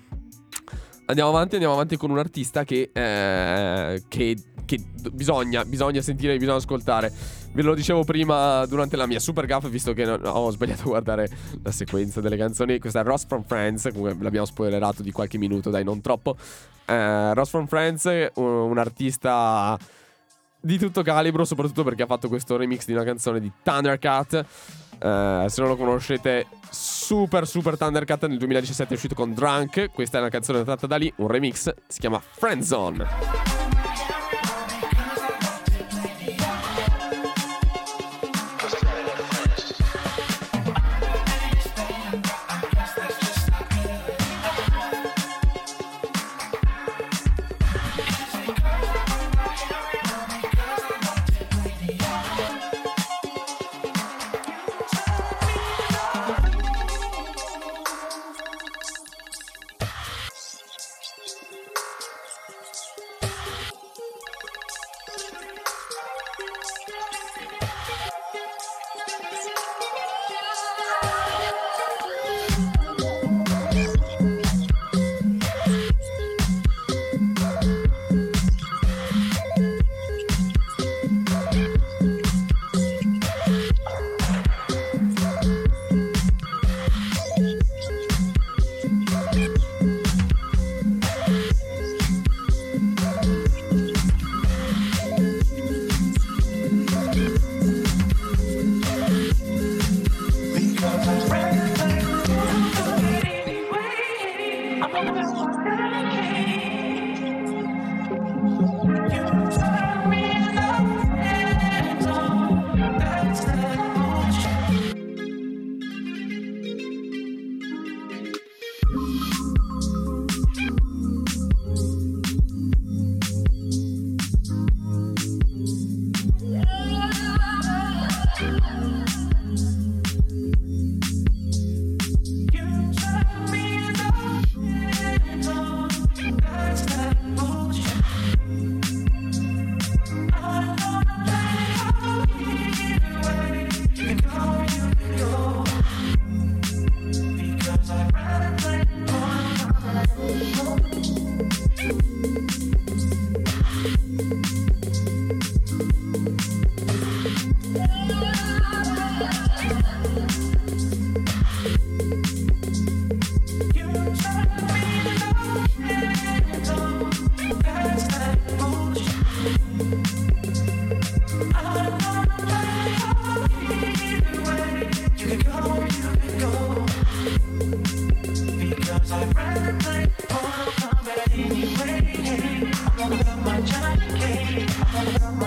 [1.07, 4.81] Andiamo avanti, andiamo avanti con un artista che, eh, che, che
[5.13, 7.13] bisogna, bisogna sentire, bisogna ascoltare.
[7.55, 10.87] Ve lo dicevo prima durante la mia super gaff, visto che no, ho sbagliato a
[10.87, 11.29] guardare
[11.63, 12.81] la sequenza delle canzoni.
[12.81, 16.37] Questa è Ross from Friends, comunque l'abbiamo spoilerato di qualche minuto, dai, non troppo.
[16.85, 19.79] Eh, Ross from Friends, un, un artista
[20.61, 24.45] di tutto calibro, soprattutto perché ha fatto questo remix di una canzone di Thundercat.
[24.95, 29.91] Uh, se non lo conoscete, super super Thundercat nel 2017 è uscito con Drunk.
[29.93, 33.94] Questa è una canzone tratta da lì, un remix, si chiama Friendzone.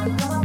[0.08, 0.36] Bye.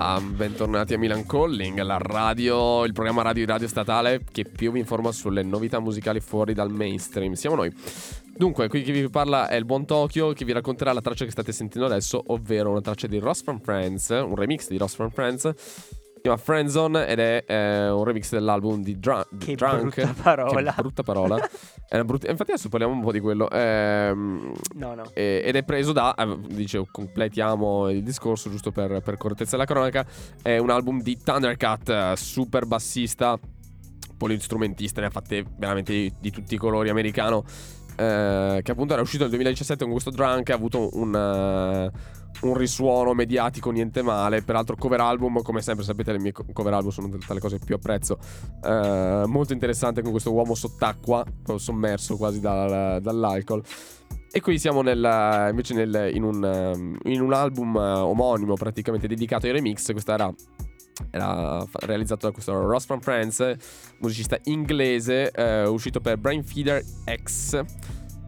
[0.00, 4.78] Bentornati a Milan Calling, la radio, il programma radio di radio statale che più vi
[4.78, 7.34] informa sulle novità musicali fuori dal mainstream.
[7.34, 7.70] Siamo noi.
[8.34, 11.30] Dunque, qui chi vi parla è il buon Tokyo che vi racconterà la traccia che
[11.30, 15.10] state sentendo adesso, ovvero una traccia di Ross from Friends, un remix di Ross from
[15.10, 15.52] Friends
[16.20, 19.94] si chiama Friendzone ed è eh, un remix dell'album di Dra- che Drunk.
[19.94, 20.74] Brutta parola.
[20.74, 21.38] Che brutta parola.
[21.88, 22.30] è brutta...
[22.30, 23.48] Infatti adesso parliamo un po' di quello.
[23.50, 25.04] Ehm, no, no.
[25.14, 29.64] Eh, ed è preso da, eh, dice, completiamo il discorso giusto per, per correttezza della
[29.64, 30.04] cronaca.
[30.42, 33.38] È un album di Thundercat, super bassista,
[34.18, 37.44] polistrumentista, ne ha fatte veramente di, di tutti i colori americano.
[37.96, 41.90] Eh, che appunto era uscito nel 2017 con questo Drunk, ha avuto un...
[41.94, 44.42] Uh, un risuono mediatico, niente male.
[44.42, 47.64] Peraltro, cover album, come sempre sapete, le mie cover album sono tra le cose che
[47.64, 48.18] più apprezzo.
[48.62, 51.24] Uh, molto interessante con questo uomo sott'acqua,
[51.56, 53.62] sommerso quasi dal, dall'alcol.
[54.32, 59.52] E qui siamo nel, invece nel, in, un, in, un, album omonimo, praticamente dedicato ai
[59.52, 59.90] remix.
[59.92, 60.32] Questa era
[61.10, 63.56] era realizzato da questo Ross from Friends,
[64.00, 66.82] musicista inglese, eh, uscito per Brain Feeder
[67.24, 67.62] X,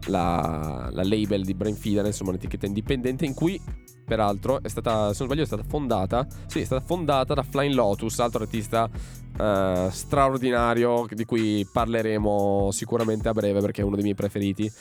[0.07, 3.59] la, la label di Brain Feeder, insomma un'etichetta indipendente in cui
[4.05, 6.27] peraltro, è stata, se non sbaglio, è stata fondata.
[6.47, 8.89] Sì, è stata fondata da Flying Lotus, altro artista
[9.37, 14.71] uh, straordinario di cui parleremo sicuramente a breve perché è uno dei miei preferiti.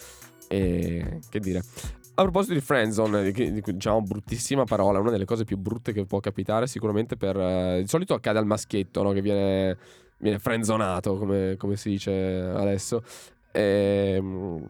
[0.49, 1.63] E che dire.
[2.15, 6.67] A proposito di friendzone, diciamo bruttissima parola, una delle cose più brutte che può capitare
[6.67, 7.37] sicuramente per...
[7.37, 9.13] Uh, di solito accade al maschietto, no?
[9.13, 9.79] Che viene,
[10.19, 13.03] viene friendzonato, come, come si dice adesso.
[13.53, 14.69] Ehm,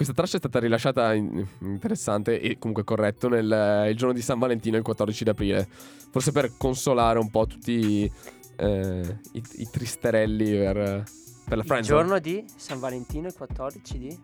[0.00, 4.38] questa traccia è stata rilasciata in, interessante e comunque corretto nel il giorno di San
[4.38, 5.68] Valentino, il 14 aprile.
[5.68, 8.10] Forse per consolare un po' tutti
[8.56, 11.04] eh, i, i, tristerelli per,
[11.44, 11.86] per la Friends.
[11.86, 14.18] Il giorno di San Valentino, il 14 di?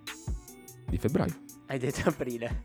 [0.86, 1.34] Di febbraio.
[1.66, 2.62] Hai detto aprile.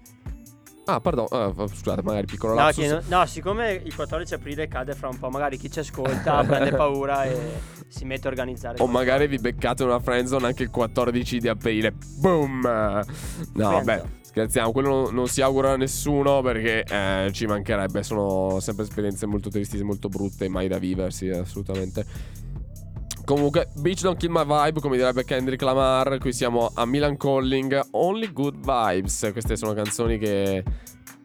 [0.92, 2.86] Ah, pardon, uh, scusate, magari piccolo no, lapsus.
[2.86, 6.72] No, no, siccome il 14 aprile cade fra un po', magari chi ci ascolta prende
[6.72, 7.38] paura e
[7.88, 8.82] si mette a organizzare.
[8.82, 11.94] O magari vi beccate una friendzone anche il 14 di aprile.
[12.18, 12.62] Boom!
[13.54, 18.04] No, vabbè, scherziamo, quello non, non, si augura a nessuno perché eh, ci mancherebbe.
[18.04, 22.06] Sono sempre esperienze molto tristi, molto brutte, mai da viversi, assolutamente.
[23.32, 26.18] Comunque, Beach Don't Kill My Vibe, come direbbe Kendrick Lamar.
[26.18, 29.30] Qui siamo a Milan Calling, Only Good Vibes.
[29.32, 30.62] Queste sono canzoni che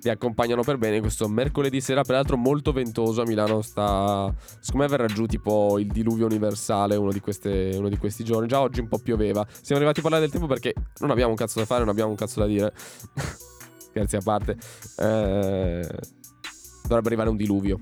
[0.00, 3.60] vi accompagnano per bene questo mercoledì sera, peraltro molto ventoso a Milano.
[3.60, 8.22] Sta, secondo me verrà giù tipo il diluvio universale uno di, queste, uno di questi
[8.22, 8.46] giorni.
[8.46, 9.44] Già oggi un po' pioveva.
[9.50, 12.10] Siamo arrivati a parlare del tempo perché non abbiamo un cazzo da fare, non abbiamo
[12.10, 12.72] un cazzo da dire.
[13.82, 14.56] Scherzi a parte.
[14.96, 15.88] Eh,
[16.82, 17.80] dovrebbe arrivare un diluvio.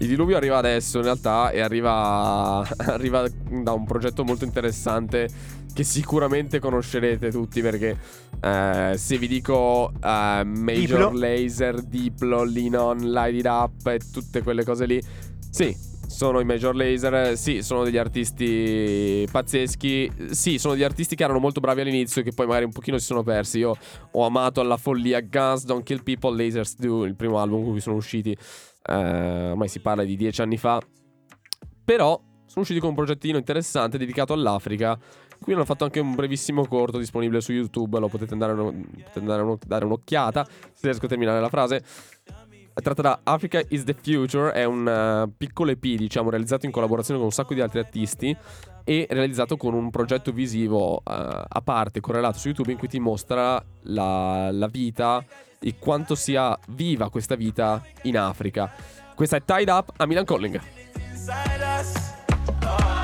[0.00, 5.28] Il diluvio arriva adesso in realtà e arriva, arriva da un progetto molto interessante
[5.74, 7.98] che sicuramente conoscerete tutti perché
[8.40, 11.10] eh, se vi dico uh, Major Diplo.
[11.12, 15.02] Laser, Diplo, Linon, Light It Up e tutte quelle cose lì,
[15.50, 15.76] sì,
[16.06, 21.38] sono i Major Laser, sì, sono degli artisti pazzeschi, sì, sono degli artisti che erano
[21.38, 23.58] molto bravi all'inizio e che poi magari un pochino si sono persi.
[23.58, 23.76] Io
[24.10, 27.80] ho amato alla follia Guns, Don't Kill People, Lasers Do, il primo album con cui
[27.80, 28.36] sono usciti
[28.82, 30.80] eh, ormai si parla di dieci anni fa,
[31.84, 34.98] però sono usciti con un progettino interessante dedicato all'Africa.
[35.40, 39.20] Qui hanno fatto anche un brevissimo corto disponibile su YouTube, lo potete andare, potete
[39.66, 41.82] dare un'occhiata, se riesco a terminare la frase.
[42.80, 47.18] Tratta da Africa is the Future, è un uh, piccolo EP, diciamo, realizzato in collaborazione
[47.18, 48.36] con un sacco di altri artisti
[48.84, 52.98] e realizzato con un progetto visivo uh, a parte, correlato su YouTube, in cui ti
[52.98, 55.24] mostra la, la vita
[55.58, 58.72] e quanto sia viva questa vita in Africa.
[59.14, 60.60] Questa è Tied Up a Milan Calling.
[61.26, 62.99] Baby,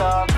[0.00, 0.29] 있다.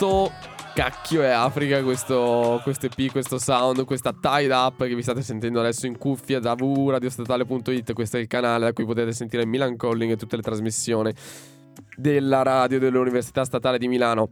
[0.00, 0.32] Quanto
[0.72, 5.60] cacchio è Africa questo, questo EP, questo sound, questa tied up che vi state sentendo
[5.60, 7.92] adesso in cuffia da www.radiostatale.it.
[7.92, 11.12] Questo è il canale da cui potete sentire Milan Calling e tutte le trasmissioni
[11.96, 14.30] della radio dell'Università Statale di Milano.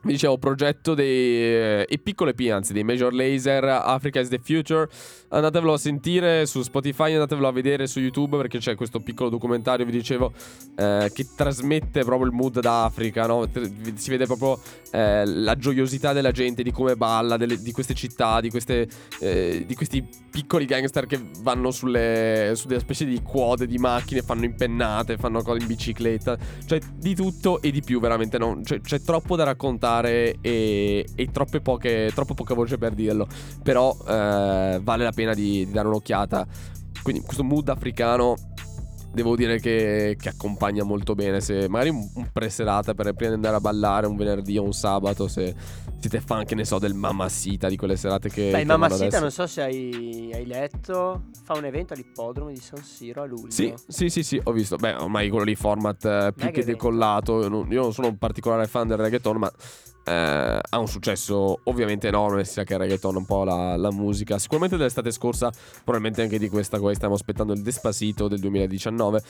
[0.00, 4.38] Vi dicevo, progetto dei eh, e piccole P, anzi, dei Major Laser, Africa is the
[4.38, 4.88] Future.
[5.30, 9.84] Andatevelo a sentire su Spotify, andatevelo a vedere su YouTube perché c'è questo piccolo documentario,
[9.84, 10.32] vi dicevo,
[10.76, 13.48] eh, che trasmette proprio il mood d'Africa, no?
[13.94, 14.60] Si vede proprio
[14.92, 19.64] eh, la gioiosità della gente, di come balla, delle, di queste città, di, queste, eh,
[19.66, 24.44] di, questi piccoli gangster che vanno sulle, su delle specie di quad di macchine, fanno
[24.44, 28.60] impennate, fanno cose in bicicletta, cioè di tutto e di più veramente, no?
[28.62, 29.77] Cioè, c'è troppo da raccontare
[30.40, 33.26] e, e troppe poche, troppo poca voce per dirlo,
[33.62, 36.46] però eh, vale la pena di, di dare un'occhiata.
[37.02, 38.34] Quindi questo mood africano
[39.12, 41.40] devo dire che, che, accompagna molto bene.
[41.40, 44.72] Se magari un, un preserata per prima di andare a ballare un venerdì o un
[44.72, 45.54] sabato, se
[45.98, 48.50] siete fan, che ne so, del Mamacita, di quelle serate che.
[48.50, 52.82] Beh, il Mamacita, non so se hai, hai, letto, fa un evento all'ippodromo di San
[52.82, 53.50] Siro a luglio.
[53.50, 54.76] Sì, sì, sì, sì ho visto.
[54.76, 57.42] Beh, ormai quello lì format eh, più che decollato.
[57.42, 59.52] Io non, io non sono un particolare fan del reggaeton, ma
[60.08, 64.38] eh, ha un successo ovviamente enorme, sia che il reggaeton un po' la, la, musica.
[64.38, 65.50] Sicuramente dell'estate scorsa,
[65.84, 69.22] probabilmente anche di questa qua stiamo aspettando il Despacito del 2019.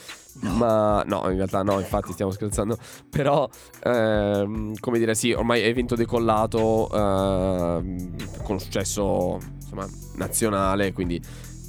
[0.43, 0.53] No.
[0.53, 2.79] Ma no, in realtà no, infatti stiamo scherzando.
[3.11, 3.49] Però,
[3.83, 11.21] ehm, come dire, sì, ormai è evento decollato ehm, con successo insomma, nazionale, quindi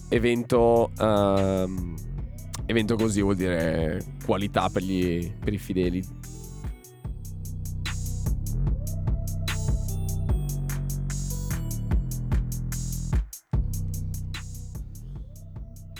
[0.09, 0.91] evento...
[0.99, 1.95] Ehm,
[2.65, 6.18] evento così vuol dire qualità per, gli, per i fedeli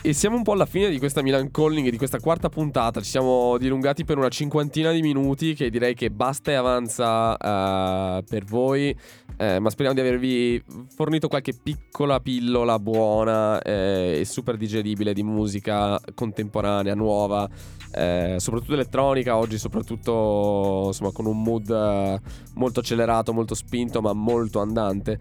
[0.09, 2.99] E siamo un po' alla fine di questa Milan Calling di questa quarta puntata.
[2.99, 8.23] Ci siamo dilungati per una cinquantina di minuti che direi che basta e avanza uh,
[8.23, 8.97] per voi.
[9.37, 10.63] Eh, ma speriamo di avervi
[10.95, 17.47] fornito qualche piccola pillola buona eh, e super digeribile di musica contemporanea, nuova,
[17.91, 22.19] eh, soprattutto elettronica, oggi soprattutto insomma, con un mood eh,
[22.55, 25.19] molto accelerato, molto spinto, ma molto andante.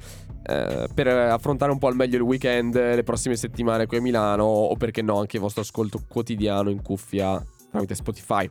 [0.49, 4.45] Eh, per affrontare un po' al meglio il weekend, le prossime settimane qui a Milano
[4.45, 8.49] o perché no anche il vostro ascolto quotidiano in cuffia tramite Spotify.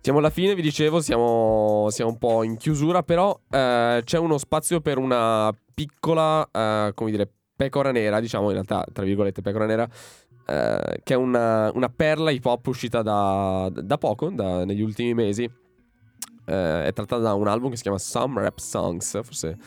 [0.00, 4.38] Siamo alla fine, vi dicevo, siamo, siamo un po' in chiusura, però eh, c'è uno
[4.38, 9.66] spazio per una piccola, eh, come dire, pecora nera, diciamo in realtà, tra virgolette, pecora
[9.66, 9.86] nera,
[10.46, 15.12] eh, che è una, una, perla hip hop uscita da, da poco, da, negli ultimi
[15.12, 15.44] mesi.
[16.44, 19.58] Eh, è trattata da un album che si chiama Some Rap Songs, forse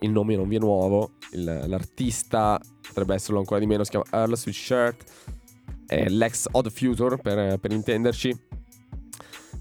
[0.00, 4.06] il nome non vi è nuovo, il, l'artista potrebbe esserlo ancora di meno, si chiama
[4.10, 5.04] Earl Sweatshirt,
[5.86, 8.46] è l'ex Odd Future per, per, intenderci.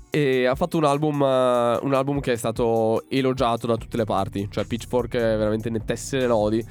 [0.09, 4.05] E ha fatto un album, uh, un album che è stato elogiato da tutte le
[4.05, 6.65] parti, cioè Pitchfork veramente ne tesse le lodi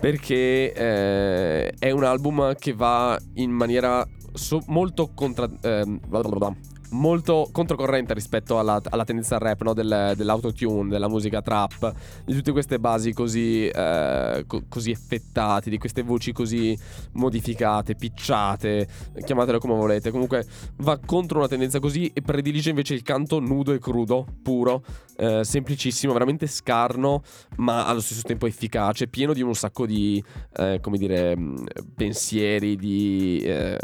[0.00, 5.48] perché eh, è un album che va in maniera so- molto contra...
[5.60, 5.98] Eh,
[6.90, 9.74] molto controcorrente rispetto alla, alla tendenza al rap, no?
[9.74, 11.92] Del, dell'autotune, della musica trap,
[12.24, 16.76] di tutte queste basi così, eh, co- così effettate, di queste voci così
[17.12, 18.88] modificate, picciate,
[19.24, 20.10] chiamatele come volete.
[20.10, 20.44] Comunque
[20.78, 24.82] va contro una tendenza così e predilige invece il canto nudo e crudo, puro,
[25.16, 27.22] eh, semplicissimo, veramente scarno,
[27.56, 30.22] ma allo stesso tempo efficace, pieno di un sacco di,
[30.56, 31.36] eh, come dire,
[31.94, 33.78] pensieri, di, eh,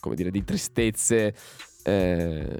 [0.00, 1.34] come dire, di tristezze
[1.86, 2.58] eh,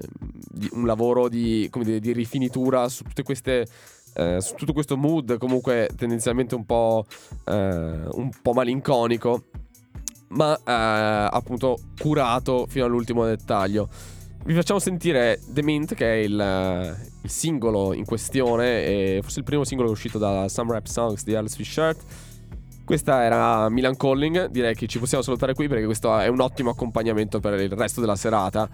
[0.71, 3.67] un lavoro di, dire, di, rifinitura su tutte queste...
[4.13, 7.05] Eh, su tutto questo mood comunque tendenzialmente un po',
[7.45, 9.43] eh, un po malinconico,
[10.29, 13.87] ma eh, appunto curato fino all'ultimo dettaglio.
[14.43, 19.45] Vi facciamo sentire The Mint, che è il, il singolo in questione, e forse il
[19.45, 22.01] primo singolo uscito da Some Rap Songs di Alice Shirt.
[22.85, 26.69] Questa era Milan Calling, direi che ci possiamo salutare qui perché questo è un ottimo
[26.69, 28.69] accompagnamento per il resto della serata.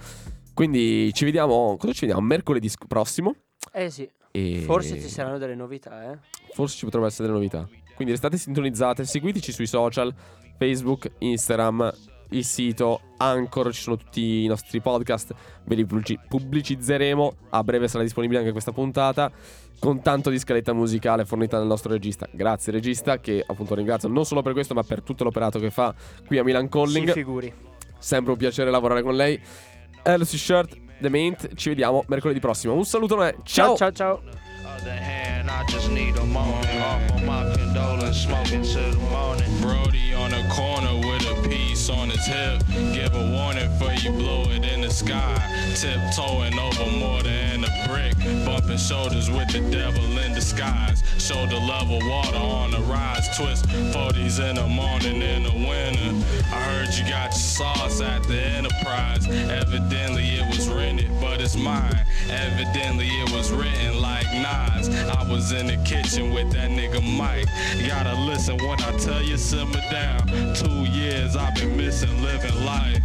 [0.54, 1.76] Quindi ci vediamo.
[1.78, 2.22] Cosa ci vediamo?
[2.22, 3.36] Mercoledì prossimo.
[3.72, 4.10] Eh sì.
[4.32, 4.62] E...
[4.66, 6.18] Forse ci saranno delle novità, eh.
[6.54, 7.68] Forse ci potrebbero essere delle novità.
[7.96, 10.14] Quindi restate sintonizzate, seguiteci sui social,
[10.58, 11.94] Facebook, Instagram,
[12.30, 15.34] il sito, Anchor, ci sono tutti i nostri podcast,
[15.66, 19.32] ve li pubblicizzeremo, a breve sarà disponibile anche questa puntata,
[19.80, 22.28] con tanto di scaletta musicale fornita dal nostro regista.
[22.32, 25.94] Grazie regista, che appunto ringrazio non solo per questo, ma per tutto l'operato che fa
[26.26, 27.08] qui a Milan Calling.
[27.08, 27.54] Si figuri.
[28.00, 29.40] Sempre un piacere lavorare con lei.
[30.04, 31.56] LC Shirt, The Maint.
[31.56, 32.74] Ci vediamo mercoledì prossimo.
[32.74, 33.92] Un saluto, ciao ciao ciao.
[33.92, 34.22] ciao.
[34.84, 36.68] Other hand, I just need a moment.
[36.82, 39.62] Offer my condolence, smoking to the morning.
[39.62, 42.62] Brody on the corner with a piece on his hip.
[42.94, 45.40] Give a warning for you blow it in the sky.
[45.76, 48.14] Tiptoeing over mortar and a brick.
[48.46, 51.02] Bumping shoulders with the devil in disguise.
[51.18, 53.26] Shoulder level water on the rise.
[53.38, 56.26] Twist 40s in the morning in the winter.
[56.52, 59.28] I heard you got your sauce at the Enterprise.
[59.30, 60.40] Evidently
[61.56, 62.06] mine.
[62.30, 64.90] Evidently it was written like Nas.
[64.90, 67.48] I was in the kitchen with that nigga Mike.
[67.88, 70.28] Gotta listen when I tell you simmer down.
[70.56, 73.02] Two years I've been missing living life.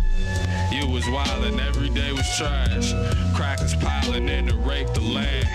[0.71, 2.93] You was wildin', every day was trash.
[3.35, 5.49] Crackers piling in to rape the land.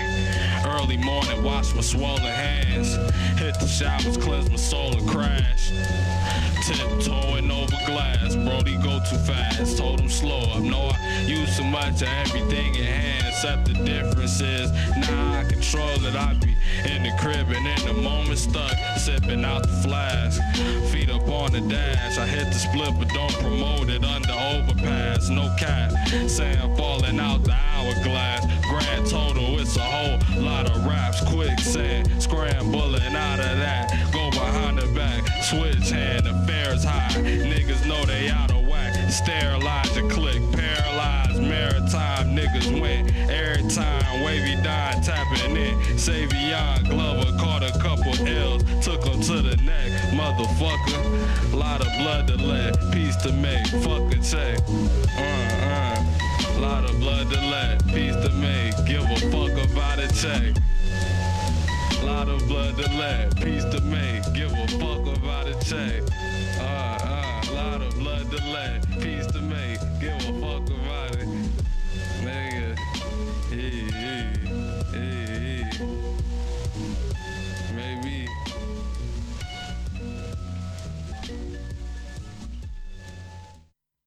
[0.66, 2.96] Early morning, wash my swollen hands.
[3.40, 5.72] Hit the showers, cleanse my soul and crash.
[6.66, 9.78] Tiptoeing over glass, Brody go too fast.
[9.78, 10.64] Told him slow up.
[10.64, 13.26] No, I use too much of everything in hand.
[13.28, 16.16] Except the difference is now I control it.
[16.16, 16.56] I be
[16.86, 20.42] in the crib and in the moment stuck, sipping out the flask.
[20.90, 22.18] Feet up on the dash.
[22.18, 25.30] I hit the split, but don't promote it under overpass.
[25.30, 25.92] No cap,
[26.30, 28.46] sand falling out the hourglass.
[28.70, 31.20] Grand total, it's a whole lot of raps.
[31.26, 34.13] Quicksand, scrambling out of that.
[34.46, 37.10] Behind the back, switch hand, affairs high.
[37.22, 38.94] Niggas know they out of whack.
[39.10, 42.36] Sterilize your click, paralyzed maritime.
[42.36, 44.24] Niggas win every time.
[44.24, 45.76] Wavy dime tapping in.
[45.96, 49.92] Savion Glover caught a couple L's, took him to the neck.
[50.12, 53.66] Motherfucker, lot of blood to let, peace to make.
[53.68, 54.60] Fuck a check.
[55.18, 56.60] Uh, uh.
[56.60, 58.76] Lot of blood to let, peace to make.
[58.86, 60.54] Give a fuck about a check.
[62.06, 64.24] Lot of blood to let, peace to make.
[64.34, 66.04] Give a fuck about a check.
[66.60, 69.80] Uh, uh, lot of blood to let, peace to make.
[70.02, 71.43] Give a fuck about it.